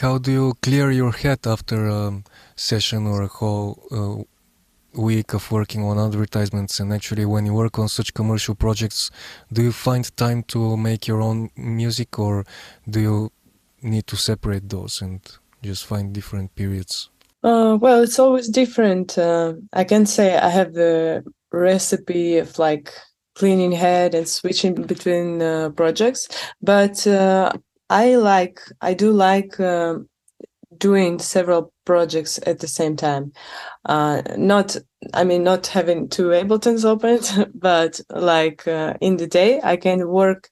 How 0.02 0.20
do 0.20 0.32
you 0.32 0.54
clear 0.62 0.92
your 0.92 1.12
head 1.12 1.48
after 1.48 1.88
a 1.88 2.24
session 2.56 3.08
or 3.08 3.24
a 3.24 3.28
whole 3.28 4.28
week 4.94 5.34
of 5.34 5.52
working 5.52 5.84
on 5.84 6.00
advertisements 6.00 6.80
and 6.80 6.92
actually 6.92 7.26
when 7.26 7.46
you 7.46 7.54
work 7.54 7.78
on 7.78 7.88
such 7.88 8.14
commercial 8.14 8.56
projects 8.56 9.12
do 9.54 9.62
you 9.62 9.72
find 9.72 10.16
time 10.18 10.42
to 10.44 10.76
make 10.76 11.08
your 11.08 11.22
own 11.22 11.50
music 11.56 12.18
or 12.18 12.44
do 12.90 13.00
you 13.00 13.32
need 13.82 14.08
to 14.08 14.16
separate 14.16 14.68
those 14.70 15.02
and 15.02 15.22
just 15.62 15.86
find 15.86 16.14
different 16.14 16.54
periods? 16.56 17.10
Uh, 17.44 17.78
well 17.80 18.02
it's 18.02 18.20
always 18.20 18.50
different. 18.50 19.18
Uh, 19.18 19.54
i 19.74 19.84
can 19.84 20.06
say 20.06 20.38
i 20.38 20.50
have 20.50 20.74
the 20.74 21.24
recipe 21.52 22.38
of 22.38 22.58
like 22.60 22.92
cleaning 23.36 23.72
head 23.72 24.14
and 24.14 24.28
switching 24.28 24.76
between 24.76 25.42
uh, 25.42 25.70
projects 25.70 26.28
but 26.62 27.08
uh, 27.08 27.52
i 27.90 28.16
like 28.16 28.60
i 28.82 28.94
do 28.94 29.12
like 29.12 29.60
um, 29.60 30.09
doing 30.80 31.20
several 31.20 31.72
projects 31.86 32.40
at 32.46 32.60
the 32.60 32.68
same 32.68 32.96
time. 32.96 33.32
Uh, 33.86 34.22
not, 34.38 34.76
I 35.14 35.24
mean, 35.24 35.44
not 35.44 35.68
having 35.68 36.10
two 36.10 36.32
Abletons 36.32 36.86
open, 36.86 37.20
but 37.54 38.00
like 38.10 38.68
uh, 38.68 38.96
in 39.02 39.18
the 39.18 39.28
day, 39.28 39.62
I 39.64 39.78
can 39.78 40.08
work 40.08 40.50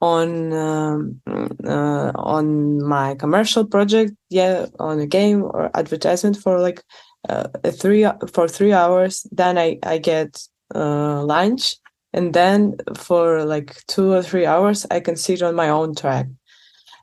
on 0.00 0.52
um, 0.52 1.20
uh, 1.64 2.12
on 2.14 2.82
my 2.82 3.14
commercial 3.16 3.66
project, 3.66 4.12
yeah, 4.30 4.66
on 4.78 4.98
a 4.98 5.06
game 5.06 5.42
or 5.42 5.70
advertisement 5.76 6.36
for 6.36 6.58
like 6.58 6.82
uh, 7.28 7.48
three 7.70 8.06
for 8.32 8.48
three 8.48 8.72
hours. 8.72 9.26
Then 9.30 9.58
I 9.58 9.78
I 9.82 9.98
get 9.98 10.42
uh, 10.74 11.22
lunch, 11.22 11.76
and 12.12 12.32
then 12.32 12.76
for 12.96 13.44
like 13.44 13.84
two 13.86 14.12
or 14.12 14.22
three 14.22 14.46
hours, 14.46 14.86
I 14.90 15.00
can 15.00 15.16
sit 15.16 15.42
on 15.42 15.54
my 15.54 15.68
own 15.68 15.94
track. 15.94 16.26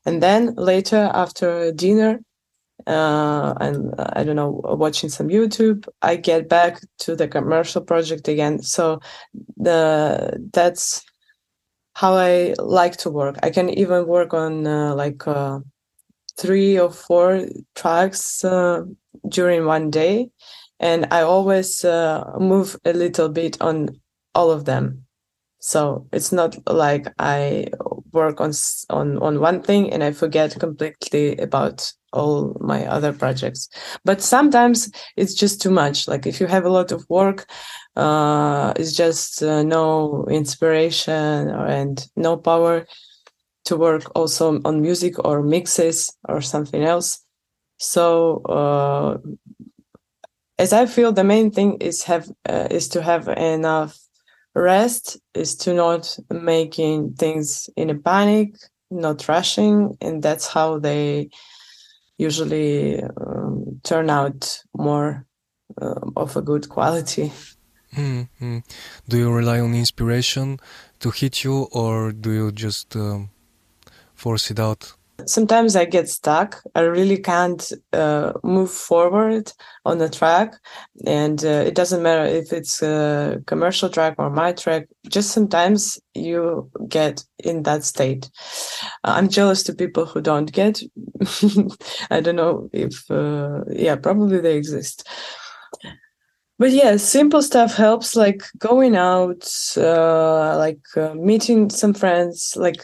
And 0.06 0.24
then 0.24 0.56
later, 0.56 1.12
after 1.14 1.72
dinner, 1.74 2.22
uh, 2.88 3.54
and 3.60 3.94
I 3.98 4.24
don't 4.24 4.36
know, 4.36 4.62
watching 4.64 5.10
some 5.10 5.28
YouTube, 5.28 5.88
I 6.02 6.16
get 6.16 6.50
back 6.50 6.82
to 7.00 7.16
the 7.16 7.28
commercial 7.28 7.82
project 7.82 8.28
again. 8.28 8.62
So 8.62 9.00
the 9.58 10.50
that's 10.54 11.04
how 11.94 12.14
I 12.14 12.54
like 12.60 12.98
to 12.98 13.10
work. 13.10 13.38
I 13.44 13.50
can 13.50 13.70
even 13.70 14.08
work 14.08 14.34
on 14.34 14.66
uh, 14.68 14.96
like 14.96 15.28
uh, 15.28 15.60
three 16.38 16.80
or 16.80 16.92
four 16.92 17.46
tracks 17.76 18.44
uh, 18.46 18.84
during 19.28 19.66
one 19.66 19.90
day, 19.90 20.30
and 20.80 21.08
I 21.12 21.22
always 21.22 21.84
uh, 21.84 22.24
move 22.40 22.78
a 22.86 22.94
little 22.94 23.30
bit 23.30 23.60
on 23.62 24.00
all 24.36 24.52
of 24.52 24.66
them. 24.66 25.06
So 25.60 26.08
it's 26.14 26.32
not 26.32 26.56
like 26.72 27.08
I 27.20 27.68
work 28.14 28.40
on 28.40 28.52
on 28.90 29.18
on 29.18 29.40
one 29.40 29.62
thing 29.62 29.92
and 29.92 30.04
I 30.04 30.12
forget 30.12 30.60
completely 30.60 31.36
about 31.38 31.92
all 32.14 32.56
my 32.60 32.86
other 32.86 33.14
projects. 33.14 33.70
But 34.06 34.22
sometimes 34.22 34.92
it's 35.16 35.34
just 35.34 35.62
too 35.62 35.72
much. 35.72 36.08
Like 36.08 36.26
if 36.26 36.40
you 36.40 36.48
have 36.48 36.66
a 36.66 36.70
lot 36.70 36.92
of 36.92 37.06
work, 37.10 37.46
uh, 37.96 38.74
it's 38.76 38.94
just 38.94 39.44
uh, 39.44 39.64
no 39.64 40.26
inspiration 40.30 41.50
and 41.50 42.08
no 42.16 42.38
power 42.38 42.86
to 43.66 43.76
work 43.76 44.04
also 44.16 44.62
on 44.64 44.82
music 44.82 45.14
or 45.26 45.44
mixes 45.44 46.16
or 46.30 46.42
something 46.42 46.84
else. 46.84 47.20
So 47.80 48.42
uh, 48.44 49.18
as 50.58 50.74
I 50.74 50.86
feel, 50.86 51.12
the 51.12 51.24
main 51.24 51.52
thing 51.52 51.78
is 51.80 52.04
have 52.04 52.30
uh, 52.48 52.68
is 52.72 52.88
to 52.90 53.02
have 53.02 53.28
enough 53.28 53.98
rest, 54.56 55.18
is 55.34 55.56
to 55.56 55.74
not 55.74 56.18
making 56.32 57.14
things 57.14 57.70
in 57.76 57.90
a 57.90 57.96
panic, 57.96 58.56
not 58.90 59.28
rushing, 59.28 59.98
and 60.02 60.24
that's 60.24 60.48
how 60.48 60.80
they 60.80 61.30
usually 62.18 63.02
um, 63.04 63.80
turn 63.84 64.10
out 64.10 64.64
more 64.76 65.26
uh, 65.82 66.00
of 66.16 66.36
a 66.36 66.42
good 66.42 66.70
quality. 66.70 67.32
Mm-hmm. 67.96 68.60
Do 69.08 69.18
you 69.18 69.32
rely 69.32 69.60
on 69.60 69.74
inspiration 69.74 70.60
to 71.00 71.12
hit 71.12 71.44
you, 71.44 71.68
or 71.72 72.12
do 72.12 72.32
you 72.32 72.52
just 72.52 72.96
um, 72.96 73.30
force 74.14 74.52
it 74.52 74.60
out? 74.60 74.94
Sometimes 75.26 75.76
I 75.76 75.86
get 75.86 76.08
stuck. 76.10 76.62
I 76.76 76.82
really 76.82 77.18
can't 77.18 77.72
uh, 77.92 78.34
move 78.44 78.72
forward 78.72 79.52
on 79.84 79.98
the 79.98 80.10
track, 80.10 80.54
and 81.06 81.44
uh, 81.44 81.64
it 81.66 81.76
doesn't 81.76 82.04
matter 82.04 82.24
if 82.24 82.54
it's 82.54 82.82
a 82.84 83.42
commercial 83.48 83.90
track 83.90 84.16
or 84.20 84.30
my 84.30 84.54
track. 84.54 84.88
Just 85.10 85.32
sometimes 85.32 86.00
you 86.14 86.70
get 86.88 87.24
in 87.44 87.64
that 87.64 87.84
state. 87.84 88.30
I'm 89.04 89.28
jealous 89.28 89.64
to 89.64 89.74
people 89.74 90.06
who 90.06 90.22
don't 90.22 90.52
get. 90.52 90.82
I 92.12 92.22
don't 92.22 92.36
know 92.36 92.70
if, 92.72 93.10
uh, 93.10 93.64
yeah, 93.72 93.96
probably 93.96 94.40
they 94.40 94.56
exist 94.56 95.08
but 96.60 96.72
yeah 96.72 96.98
simple 96.98 97.42
stuff 97.42 97.76
helps 97.76 98.16
like 98.16 98.42
going 98.58 98.96
out 98.96 99.48
uh, 99.78 100.58
like 100.58 100.82
uh, 100.96 101.14
meeting 101.14 101.70
some 101.70 101.94
friends 101.94 102.54
like 102.56 102.84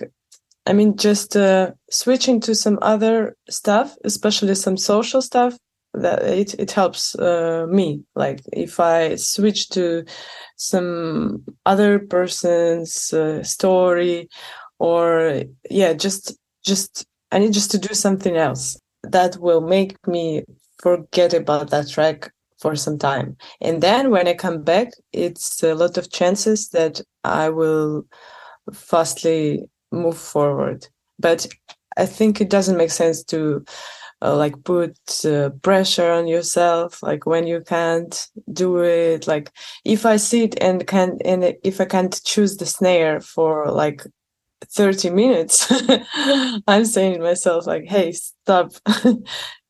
i 0.66 0.74
mean 0.74 0.96
just 0.98 1.36
uh, 1.36 1.72
switching 1.90 2.40
to 2.40 2.56
some 2.56 2.80
other 2.82 3.36
stuff 3.50 3.96
especially 4.04 4.56
some 4.56 4.78
social 4.78 5.22
stuff 5.22 5.58
that 5.96 6.24
it, 6.24 6.56
it 6.60 6.72
helps 6.72 7.16
uh, 7.16 7.68
me 7.70 8.02
like 8.16 8.42
if 8.52 8.80
i 8.80 9.16
switch 9.16 9.70
to 9.70 10.04
some 10.58 11.44
other 11.66 12.00
person's 12.00 13.14
uh, 13.14 13.44
story 13.44 14.28
or 14.80 15.44
yeah 15.70 15.94
just 15.94 16.36
just 16.66 17.06
i 17.32 17.40
need 17.40 17.54
just 17.54 17.72
to 17.72 17.78
do 17.78 17.94
something 17.94 18.38
else 18.38 18.78
that 19.04 19.38
will 19.38 19.62
make 19.62 19.96
me 20.08 20.44
forget 20.82 21.34
about 21.34 21.70
that 21.70 21.90
track 21.90 22.32
for 22.64 22.76
some 22.76 22.98
time. 22.98 23.36
And 23.62 23.84
then 23.84 24.10
when 24.10 24.28
I 24.28 24.34
come 24.34 24.64
back, 24.64 24.88
it's 25.12 25.62
a 25.64 25.76
lot 25.76 25.98
of 25.98 26.12
chances 26.12 26.70
that 26.70 27.02
I 27.24 27.50
will 27.50 28.06
fastly 28.74 29.70
move 29.94 30.18
forward. 30.18 30.88
But 31.20 31.48
I 31.98 32.06
think 32.06 32.42
it 32.42 32.50
doesn't 32.50 32.78
make 32.78 32.92
sense 32.92 33.24
to 33.26 33.64
uh, 34.22 34.36
like 34.36 34.64
put 34.64 34.98
uh, 35.26 35.50
pressure 35.62 36.10
on 36.10 36.28
yourself 36.28 37.04
like 37.04 37.26
when 37.26 37.46
you 37.46 37.62
can't 37.62 38.28
do 38.52 38.84
it. 38.84 39.28
Like 39.28 39.52
if 39.86 40.06
i 40.06 40.18
sit 40.18 40.62
and 40.62 40.88
can 40.88 41.20
and 41.26 41.56
if 41.64 41.82
i 41.82 41.86
can't 41.86 42.22
choose 42.24 42.58
the 42.58 42.66
snare 42.66 43.20
for 43.20 43.70
like 43.70 44.06
30 44.66 45.10
minutes 45.10 45.70
i'm 46.68 46.86
saying 46.86 47.16
to 47.16 47.20
myself 47.20 47.68
like 47.68 47.84
hey 47.86 48.12
stop. 48.12 48.72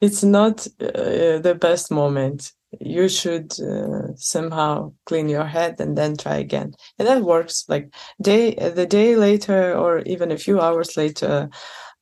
It's 0.02 0.22
not 0.22 0.68
uh, 0.82 1.40
the 1.40 1.58
best 1.58 1.90
moment 1.90 2.52
you 2.80 3.08
should 3.10 3.54
uh, 3.60 4.16
somehow 4.16 4.94
clean 5.06 5.30
your 5.30 5.46
head 5.46 5.80
and 5.80 5.98
then 5.98 6.18
try 6.18 6.36
again. 6.36 6.74
And 6.98 7.08
that 7.08 7.24
works 7.24 7.66
like 7.68 7.94
day 8.22 8.56
the 8.56 8.86
day 8.86 9.16
later 9.16 9.76
or 9.76 10.00
even 10.00 10.32
a 10.32 10.38
few 10.38 10.60
hours 10.60 10.98
later 10.98 11.50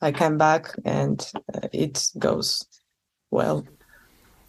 i 0.01 0.11
come 0.11 0.37
back 0.37 0.73
and 0.85 1.31
uh, 1.53 1.67
it 1.71 2.09
goes 2.17 2.65
well. 3.29 3.65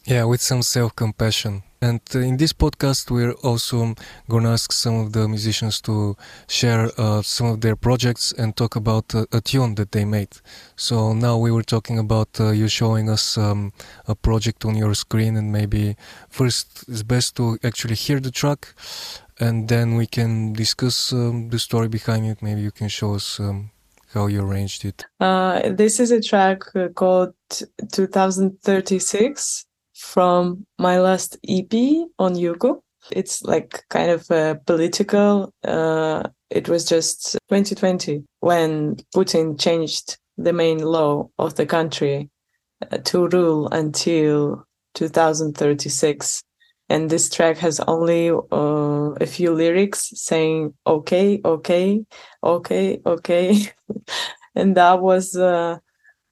Yeah 0.05 0.25
with 0.25 0.43
some 0.43 0.63
self-compassion 0.63 1.63
and 1.83 2.01
in 2.15 2.37
this 2.37 2.53
podcast, 2.53 3.11
we're 3.11 3.33
also 3.43 3.95
going 4.29 4.45
to 4.45 4.51
ask 4.51 4.71
some 4.71 5.01
of 5.01 5.13
the 5.13 5.27
musicians 5.27 5.81
to 5.81 6.17
share 6.49 6.89
uh, 6.97 7.23
some 7.23 7.49
of 7.49 7.61
their 7.61 7.75
projects 7.75 8.33
and 8.39 8.57
talk 8.57 8.77
about 8.77 9.13
a 9.15 9.41
tune 9.41 9.75
that 9.75 9.91
they 9.91 10.05
made. 10.05 10.29
So 10.77 11.13
now 11.13 11.37
we 11.39 11.51
were 11.51 11.65
talking 11.65 11.99
about 11.99 12.29
uh, 12.39 12.51
you 12.51 12.69
showing 12.69 13.11
us 13.11 13.37
um, 13.37 13.73
a 14.07 14.15
project 14.15 14.65
on 14.65 14.77
your 14.77 14.95
screen, 14.95 15.37
and 15.37 15.51
maybe 15.51 15.97
first 16.31 16.85
it's 16.87 17.03
best 17.03 17.35
to 17.37 17.59
actually 17.65 17.97
hear 17.97 18.21
the 18.21 18.31
track, 18.31 18.75
and 19.41 19.69
then 19.69 19.97
we 19.97 20.07
can 20.07 20.53
discuss 20.53 21.13
um, 21.13 21.49
the 21.51 21.59
story 21.59 21.89
behind 21.89 22.27
it. 22.27 22.43
Maybe 22.43 22.61
you 22.61 22.71
can 22.71 22.89
show 22.89 23.15
us. 23.15 23.41
Um, 23.41 23.71
how 24.15 24.27
you 24.27 24.43
arranged 24.43 24.85
it? 24.85 25.07
Uh, 25.21 25.71
this 25.71 25.99
is 25.99 26.11
a 26.11 26.21
track 26.21 26.65
called 26.95 27.33
2036 27.93 29.65
from 30.03 30.67
my 30.79 30.99
last 30.99 31.39
EP 31.49 31.73
on 32.19 32.35
Yuku. 32.35 32.81
It's 33.11 33.43
like 33.43 33.85
kind 33.89 34.11
of 34.11 34.29
a 34.31 34.59
political. 34.67 35.53
Uh, 35.65 36.25
it 36.51 36.69
was 36.69 36.85
just 36.85 37.33
2020 37.49 38.25
when 38.41 38.97
Putin 39.15 39.59
changed 39.59 40.19
the 40.37 40.53
main 40.53 40.79
law 40.79 41.29
of 41.39 41.55
the 41.55 41.67
country 41.67 42.31
uh, 42.91 42.99
to 42.99 43.29
rule 43.29 43.69
until 43.69 44.67
2036. 44.95 46.43
And 46.89 47.09
this 47.09 47.31
track 47.31 47.57
has 47.59 47.81
only 47.81 48.31
uh, 48.31 49.15
a 49.21 49.27
few 49.27 49.55
lyrics 49.55 50.11
saying, 50.15 50.75
okay, 50.87 51.41
okay, 51.45 52.05
okay, 52.43 53.01
okay. 53.07 53.69
and 54.55 54.77
that 54.77 55.01
was 55.01 55.37
uh, 55.37 55.79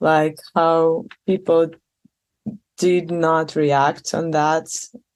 like 0.00 0.38
how 0.54 1.06
people 1.26 1.70
did 2.80 3.10
not 3.10 3.54
react 3.56 4.14
on 4.14 4.30
that 4.30 4.66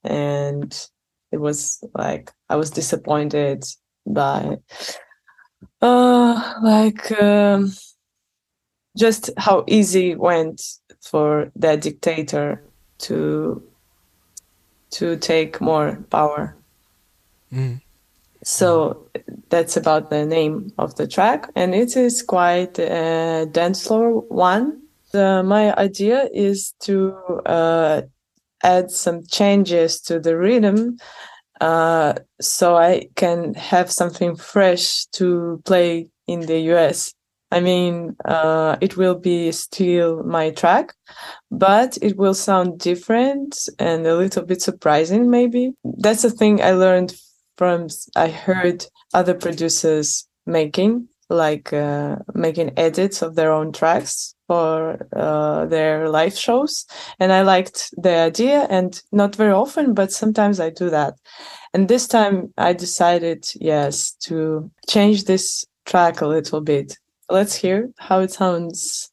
and 0.04 0.86
it 1.32 1.38
was 1.38 1.82
like 1.94 2.30
i 2.50 2.56
was 2.56 2.70
disappointed 2.70 3.64
by 4.06 4.58
uh 5.80 6.54
like 6.62 7.10
um, 7.22 7.72
just 8.98 9.30
how 9.38 9.64
easy 9.66 10.10
it 10.10 10.20
went 10.20 10.60
for 11.00 11.50
that 11.56 11.80
dictator 11.80 12.62
to 12.98 13.62
to 14.90 15.16
take 15.16 15.58
more 15.60 16.04
power 16.10 16.54
mm. 17.50 17.80
so 18.42 19.08
that's 19.48 19.76
about 19.76 20.10
the 20.10 20.26
name 20.26 20.70
of 20.76 20.94
the 20.96 21.08
track 21.08 21.50
and 21.56 21.74
it 21.74 21.96
is 21.96 22.22
quite 22.22 22.78
a 22.78 23.48
dance 23.50 23.86
floor 23.86 24.20
one 24.28 24.83
uh, 25.14 25.42
my 25.42 25.74
idea 25.76 26.28
is 26.32 26.74
to 26.80 27.14
uh, 27.46 28.02
add 28.62 28.90
some 28.90 29.22
changes 29.26 30.00
to 30.02 30.20
the 30.20 30.36
rhythm 30.36 30.96
uh, 31.60 32.14
so 32.40 32.76
I 32.76 33.08
can 33.16 33.54
have 33.54 33.90
something 33.90 34.36
fresh 34.36 35.06
to 35.12 35.62
play 35.64 36.08
in 36.26 36.40
the 36.40 36.58
US. 36.72 37.14
I 37.50 37.60
mean, 37.60 38.16
uh, 38.24 38.76
it 38.80 38.96
will 38.96 39.14
be 39.14 39.52
still 39.52 40.24
my 40.24 40.50
track, 40.50 40.94
but 41.50 41.96
it 42.02 42.16
will 42.16 42.34
sound 42.34 42.80
different 42.80 43.68
and 43.78 44.06
a 44.06 44.16
little 44.16 44.44
bit 44.44 44.60
surprising, 44.60 45.30
maybe. 45.30 45.72
That's 45.84 46.24
a 46.24 46.30
thing 46.30 46.60
I 46.60 46.72
learned 46.72 47.14
from, 47.56 47.86
I 48.16 48.28
heard 48.28 48.86
other 49.12 49.34
producers 49.34 50.26
making, 50.46 51.08
like 51.30 51.72
uh, 51.72 52.16
making 52.34 52.76
edits 52.76 53.22
of 53.22 53.36
their 53.36 53.52
own 53.52 53.72
tracks 53.72 54.33
for 54.46 54.98
uh, 55.16 55.66
their 55.66 56.08
live 56.08 56.36
shows 56.36 56.86
and 57.18 57.32
i 57.32 57.42
liked 57.42 57.90
the 57.96 58.14
idea 58.14 58.66
and 58.70 59.02
not 59.12 59.34
very 59.36 59.52
often 59.52 59.94
but 59.94 60.12
sometimes 60.12 60.60
i 60.60 60.70
do 60.70 60.90
that. 60.90 61.14
And 61.72 61.88
this 61.88 62.06
time 62.06 62.52
i 62.56 62.72
decided 62.72 63.46
yes 63.54 64.12
to 64.26 64.70
change 64.88 65.24
this 65.24 65.64
track 65.86 66.20
a 66.20 66.26
little 66.26 66.60
bit. 66.60 66.98
Let's 67.28 67.54
hear 67.54 67.90
how 67.98 68.20
it 68.20 68.32
sounds 68.32 69.10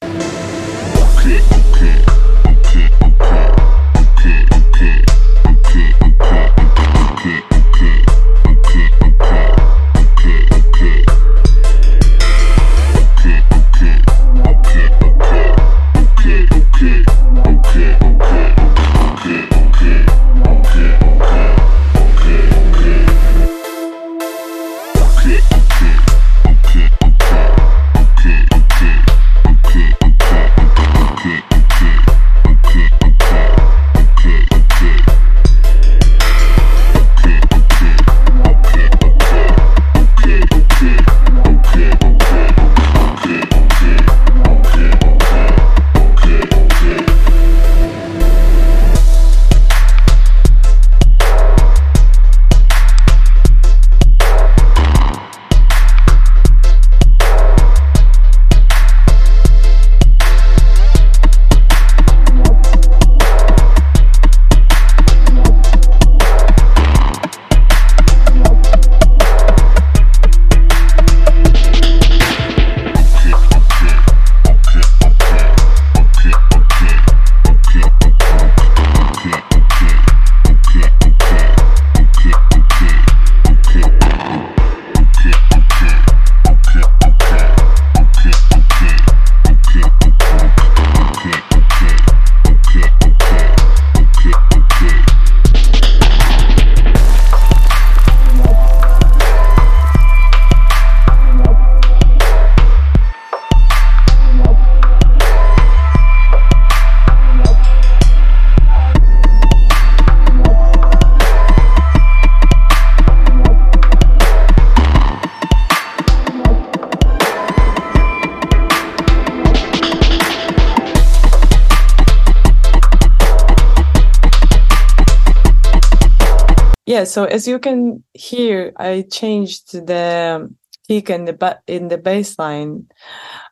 yeah, 127.02 127.06
so 127.06 127.24
as 127.24 127.48
you 127.48 127.58
can 127.58 128.04
hear, 128.14 128.72
I 128.76 129.04
changed 129.10 129.72
the 129.72 130.48
kick 130.86 131.10
and 131.10 131.26
the 131.26 131.32
ba- 131.32 131.60
in 131.66 131.88
the 131.88 131.98
bass 131.98 132.38
line, 132.38 132.86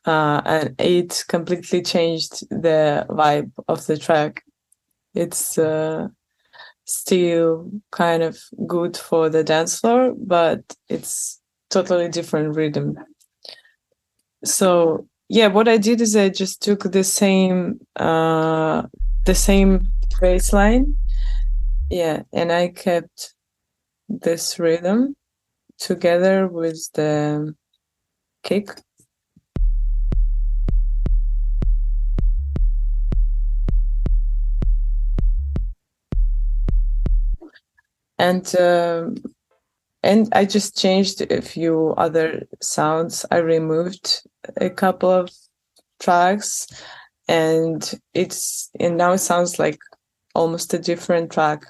uh, 0.06 0.40
and 0.44 0.74
it 0.78 1.24
completely 1.28 1.82
changed 1.82 2.48
the 2.50 3.06
vibe 3.10 3.50
of 3.66 3.86
the 3.86 3.96
track. 3.96 4.44
It's 5.14 5.58
uh, 5.58 6.08
still 6.84 7.70
kind 7.90 8.22
of 8.22 8.38
good 8.66 8.96
for 8.96 9.28
the 9.28 9.42
dance 9.42 9.80
floor, 9.80 10.14
but 10.16 10.62
it's 10.88 11.40
totally 11.70 12.08
different 12.08 12.54
rhythm. 12.54 12.98
So 14.44 15.08
yeah, 15.28 15.48
what 15.48 15.66
I 15.66 15.76
did 15.76 16.00
is 16.00 16.14
I 16.14 16.28
just 16.28 16.62
took 16.62 16.82
the 16.92 17.04
same 17.04 17.80
uh, 17.96 18.82
the 19.24 19.34
same 19.34 19.90
bass 20.20 20.52
line, 20.52 20.94
yeah, 21.90 22.22
and 22.32 22.52
I 22.52 22.68
kept 22.68 23.34
this 24.10 24.58
rhythm 24.58 25.14
together 25.78 26.48
with 26.48 26.90
the 26.94 27.54
kick. 28.42 28.70
And 38.18 38.54
um, 38.56 39.16
and 40.02 40.28
I 40.32 40.44
just 40.44 40.76
changed 40.76 41.22
a 41.22 41.40
few 41.40 41.94
other 41.96 42.46
sounds. 42.60 43.24
I 43.30 43.38
removed 43.38 44.22
a 44.58 44.68
couple 44.68 45.10
of 45.10 45.30
tracks, 46.00 46.66
and 47.28 47.98
it's 48.12 48.70
and 48.78 48.98
now 48.98 49.12
it 49.12 49.18
sounds 49.18 49.58
like 49.58 49.78
almost 50.34 50.74
a 50.74 50.78
different 50.78 51.32
track. 51.32 51.64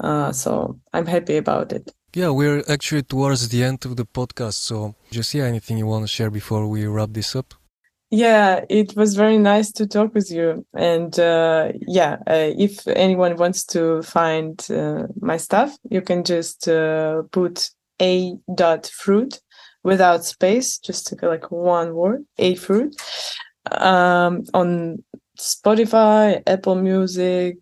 Uh, 0.00 0.32
so 0.32 0.78
I'm 0.92 1.06
happy 1.06 1.36
about 1.36 1.72
it. 1.72 1.92
Yeah, 2.14 2.30
we're 2.30 2.62
actually 2.68 3.02
towards 3.02 3.48
the 3.48 3.64
end 3.64 3.84
of 3.84 3.96
the 3.96 4.06
podcast. 4.06 4.54
So, 4.54 4.94
just 5.10 5.34
yeah, 5.34 5.44
anything 5.44 5.78
you 5.78 5.86
want 5.86 6.04
to 6.04 6.08
share 6.08 6.30
before 6.30 6.66
we 6.68 6.86
wrap 6.86 7.10
this 7.12 7.34
up? 7.34 7.54
Yeah, 8.10 8.64
it 8.70 8.94
was 8.94 9.16
very 9.16 9.38
nice 9.38 9.72
to 9.72 9.88
talk 9.88 10.14
with 10.14 10.30
you. 10.30 10.64
And 10.74 11.18
uh, 11.18 11.72
yeah, 11.88 12.18
uh, 12.28 12.52
if 12.56 12.86
anyone 12.86 13.36
wants 13.36 13.64
to 13.66 14.02
find 14.02 14.64
uh, 14.70 15.08
my 15.20 15.36
stuff, 15.36 15.76
you 15.90 16.00
can 16.00 16.22
just 16.22 16.68
uh, 16.68 17.22
put 17.32 17.70
a 18.00 18.34
dot 18.54 18.86
fruit 18.86 19.40
without 19.82 20.24
space, 20.24 20.78
just 20.78 21.12
like 21.22 21.50
one 21.50 21.94
word, 21.94 22.24
a 22.38 22.54
fruit, 22.54 22.94
um, 23.72 24.44
on 24.54 25.02
Spotify, 25.38 26.42
Apple 26.46 26.76
Music, 26.76 27.56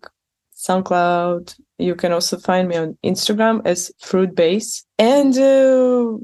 SoundCloud. 0.67 1.55
You 1.77 1.95
can 1.95 2.11
also 2.11 2.37
find 2.37 2.67
me 2.67 2.77
on 2.77 2.97
Instagram 3.03 3.61
as 3.65 3.91
Fruit 3.99 4.33
Base. 4.35 4.85
And 4.97 5.37
uh, 5.37 6.17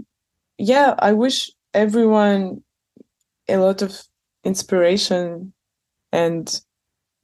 yeah, 0.57 0.95
I 0.99 1.13
wish 1.13 1.51
everyone 1.73 2.63
a 3.47 3.57
lot 3.57 3.81
of 3.81 4.01
inspiration 4.43 5.53
and 6.11 6.61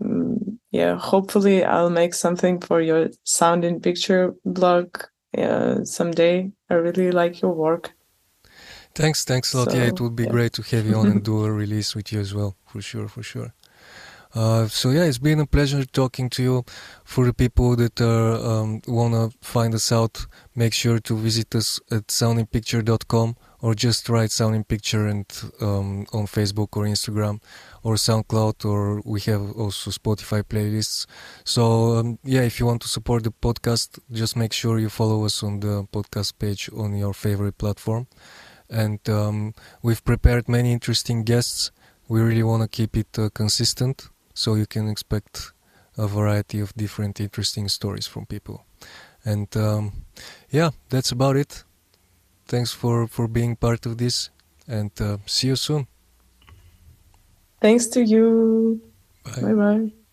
um, 0.03 0.59
yeah, 0.71 0.97
hopefully 0.97 1.63
I'll 1.63 1.89
make 1.89 2.13
something 2.13 2.59
for 2.59 2.81
your 2.81 3.09
Sound 3.23 3.63
in 3.63 3.79
Picture 3.79 4.35
blog 4.43 4.97
uh, 5.37 5.85
someday. 5.85 6.51
I 6.69 6.73
really 6.73 7.11
like 7.11 7.41
your 7.41 7.53
work. 7.53 7.93
Thanks, 8.93 9.23
thanks 9.23 9.53
a 9.53 9.59
lot. 9.59 9.71
So, 9.71 9.77
yeah, 9.77 9.85
it 9.85 10.01
would 10.01 10.15
be 10.15 10.23
yeah. 10.23 10.31
great 10.31 10.53
to 10.53 10.61
have 10.63 10.85
you 10.85 10.95
on 10.95 11.07
and 11.07 11.23
do 11.31 11.45
a 11.45 11.51
release 11.51 11.95
with 11.95 12.11
you 12.11 12.19
as 12.19 12.33
well, 12.33 12.57
for 12.65 12.81
sure, 12.81 13.07
for 13.07 13.23
sure. 13.23 13.53
Uh, 14.35 14.67
so 14.67 14.89
yeah, 14.89 15.05
it's 15.05 15.17
been 15.17 15.39
a 15.39 15.45
pleasure 15.45 15.85
talking 15.85 16.29
to 16.29 16.43
you. 16.43 16.65
For 17.05 17.25
the 17.25 17.33
people 17.33 17.77
that 17.77 18.01
are, 18.01 18.35
um, 18.35 18.81
wanna 18.85 19.29
find 19.41 19.73
us 19.73 19.91
out, 19.93 20.25
make 20.55 20.73
sure 20.73 20.99
to 20.99 21.15
visit 21.15 21.55
us 21.55 21.79
at 21.89 22.07
soundinpicture.com 22.07 23.37
or 23.61 23.73
just 23.73 24.09
write 24.09 24.31
Sound 24.31 24.55
in 24.55 24.65
Picture 24.65 25.07
and 25.07 25.25
um, 25.61 26.05
on 26.11 26.25
Facebook 26.27 26.75
or 26.75 26.83
Instagram 26.83 27.41
or 27.81 27.95
SoundCloud 27.95 28.65
or 28.65 29.01
we 29.05 29.21
have 29.21 29.53
also 29.53 29.89
Spotify 29.89 30.43
playlists. 30.43 31.05
So 31.45 31.97
um, 31.97 32.19
yeah, 32.25 32.41
if 32.41 32.59
you 32.59 32.65
want 32.65 32.81
to 32.81 32.89
support 32.89 33.23
the 33.23 33.31
podcast, 33.31 33.99
just 34.11 34.35
make 34.35 34.51
sure 34.51 34.79
you 34.79 34.89
follow 34.89 35.23
us 35.23 35.43
on 35.43 35.61
the 35.61 35.87
podcast 35.93 36.33
page 36.39 36.69
on 36.75 36.93
your 36.93 37.13
favorite 37.13 37.57
platform. 37.57 38.07
And 38.69 38.99
um, 39.07 39.53
we've 39.81 40.03
prepared 40.03 40.49
many 40.49 40.73
interesting 40.73 41.23
guests. 41.23 41.71
We 42.09 42.19
really 42.19 42.43
want 42.43 42.63
to 42.63 42.67
keep 42.67 42.97
it 42.97 43.17
uh, 43.17 43.29
consistent 43.33 44.09
so 44.35 44.53
you 44.53 44.67
can 44.67 44.87
expect 44.87 45.53
a 45.97 46.07
variety 46.07 46.59
of 46.59 46.73
different 46.75 47.19
interesting 47.19 47.67
stories 47.67 48.05
from 48.05 48.27
people. 48.27 48.65
And 49.23 49.47
um, 49.57 49.93
yeah, 50.51 50.69
that's 50.89 51.11
about 51.11 51.35
it. 51.37 51.63
Thanks 52.47 52.71
for, 52.71 53.07
for 53.07 53.27
being 53.27 53.55
part 53.55 53.87
of 53.87 53.97
this 53.97 54.29
and 54.67 54.91
uh, 55.01 55.17
see 55.25 55.47
you 55.47 55.55
soon. 55.55 55.87
Thanks 57.59 57.87
to 57.87 58.03
you. 58.03 58.81
Bye 59.41 59.53
bye. 59.53 60.04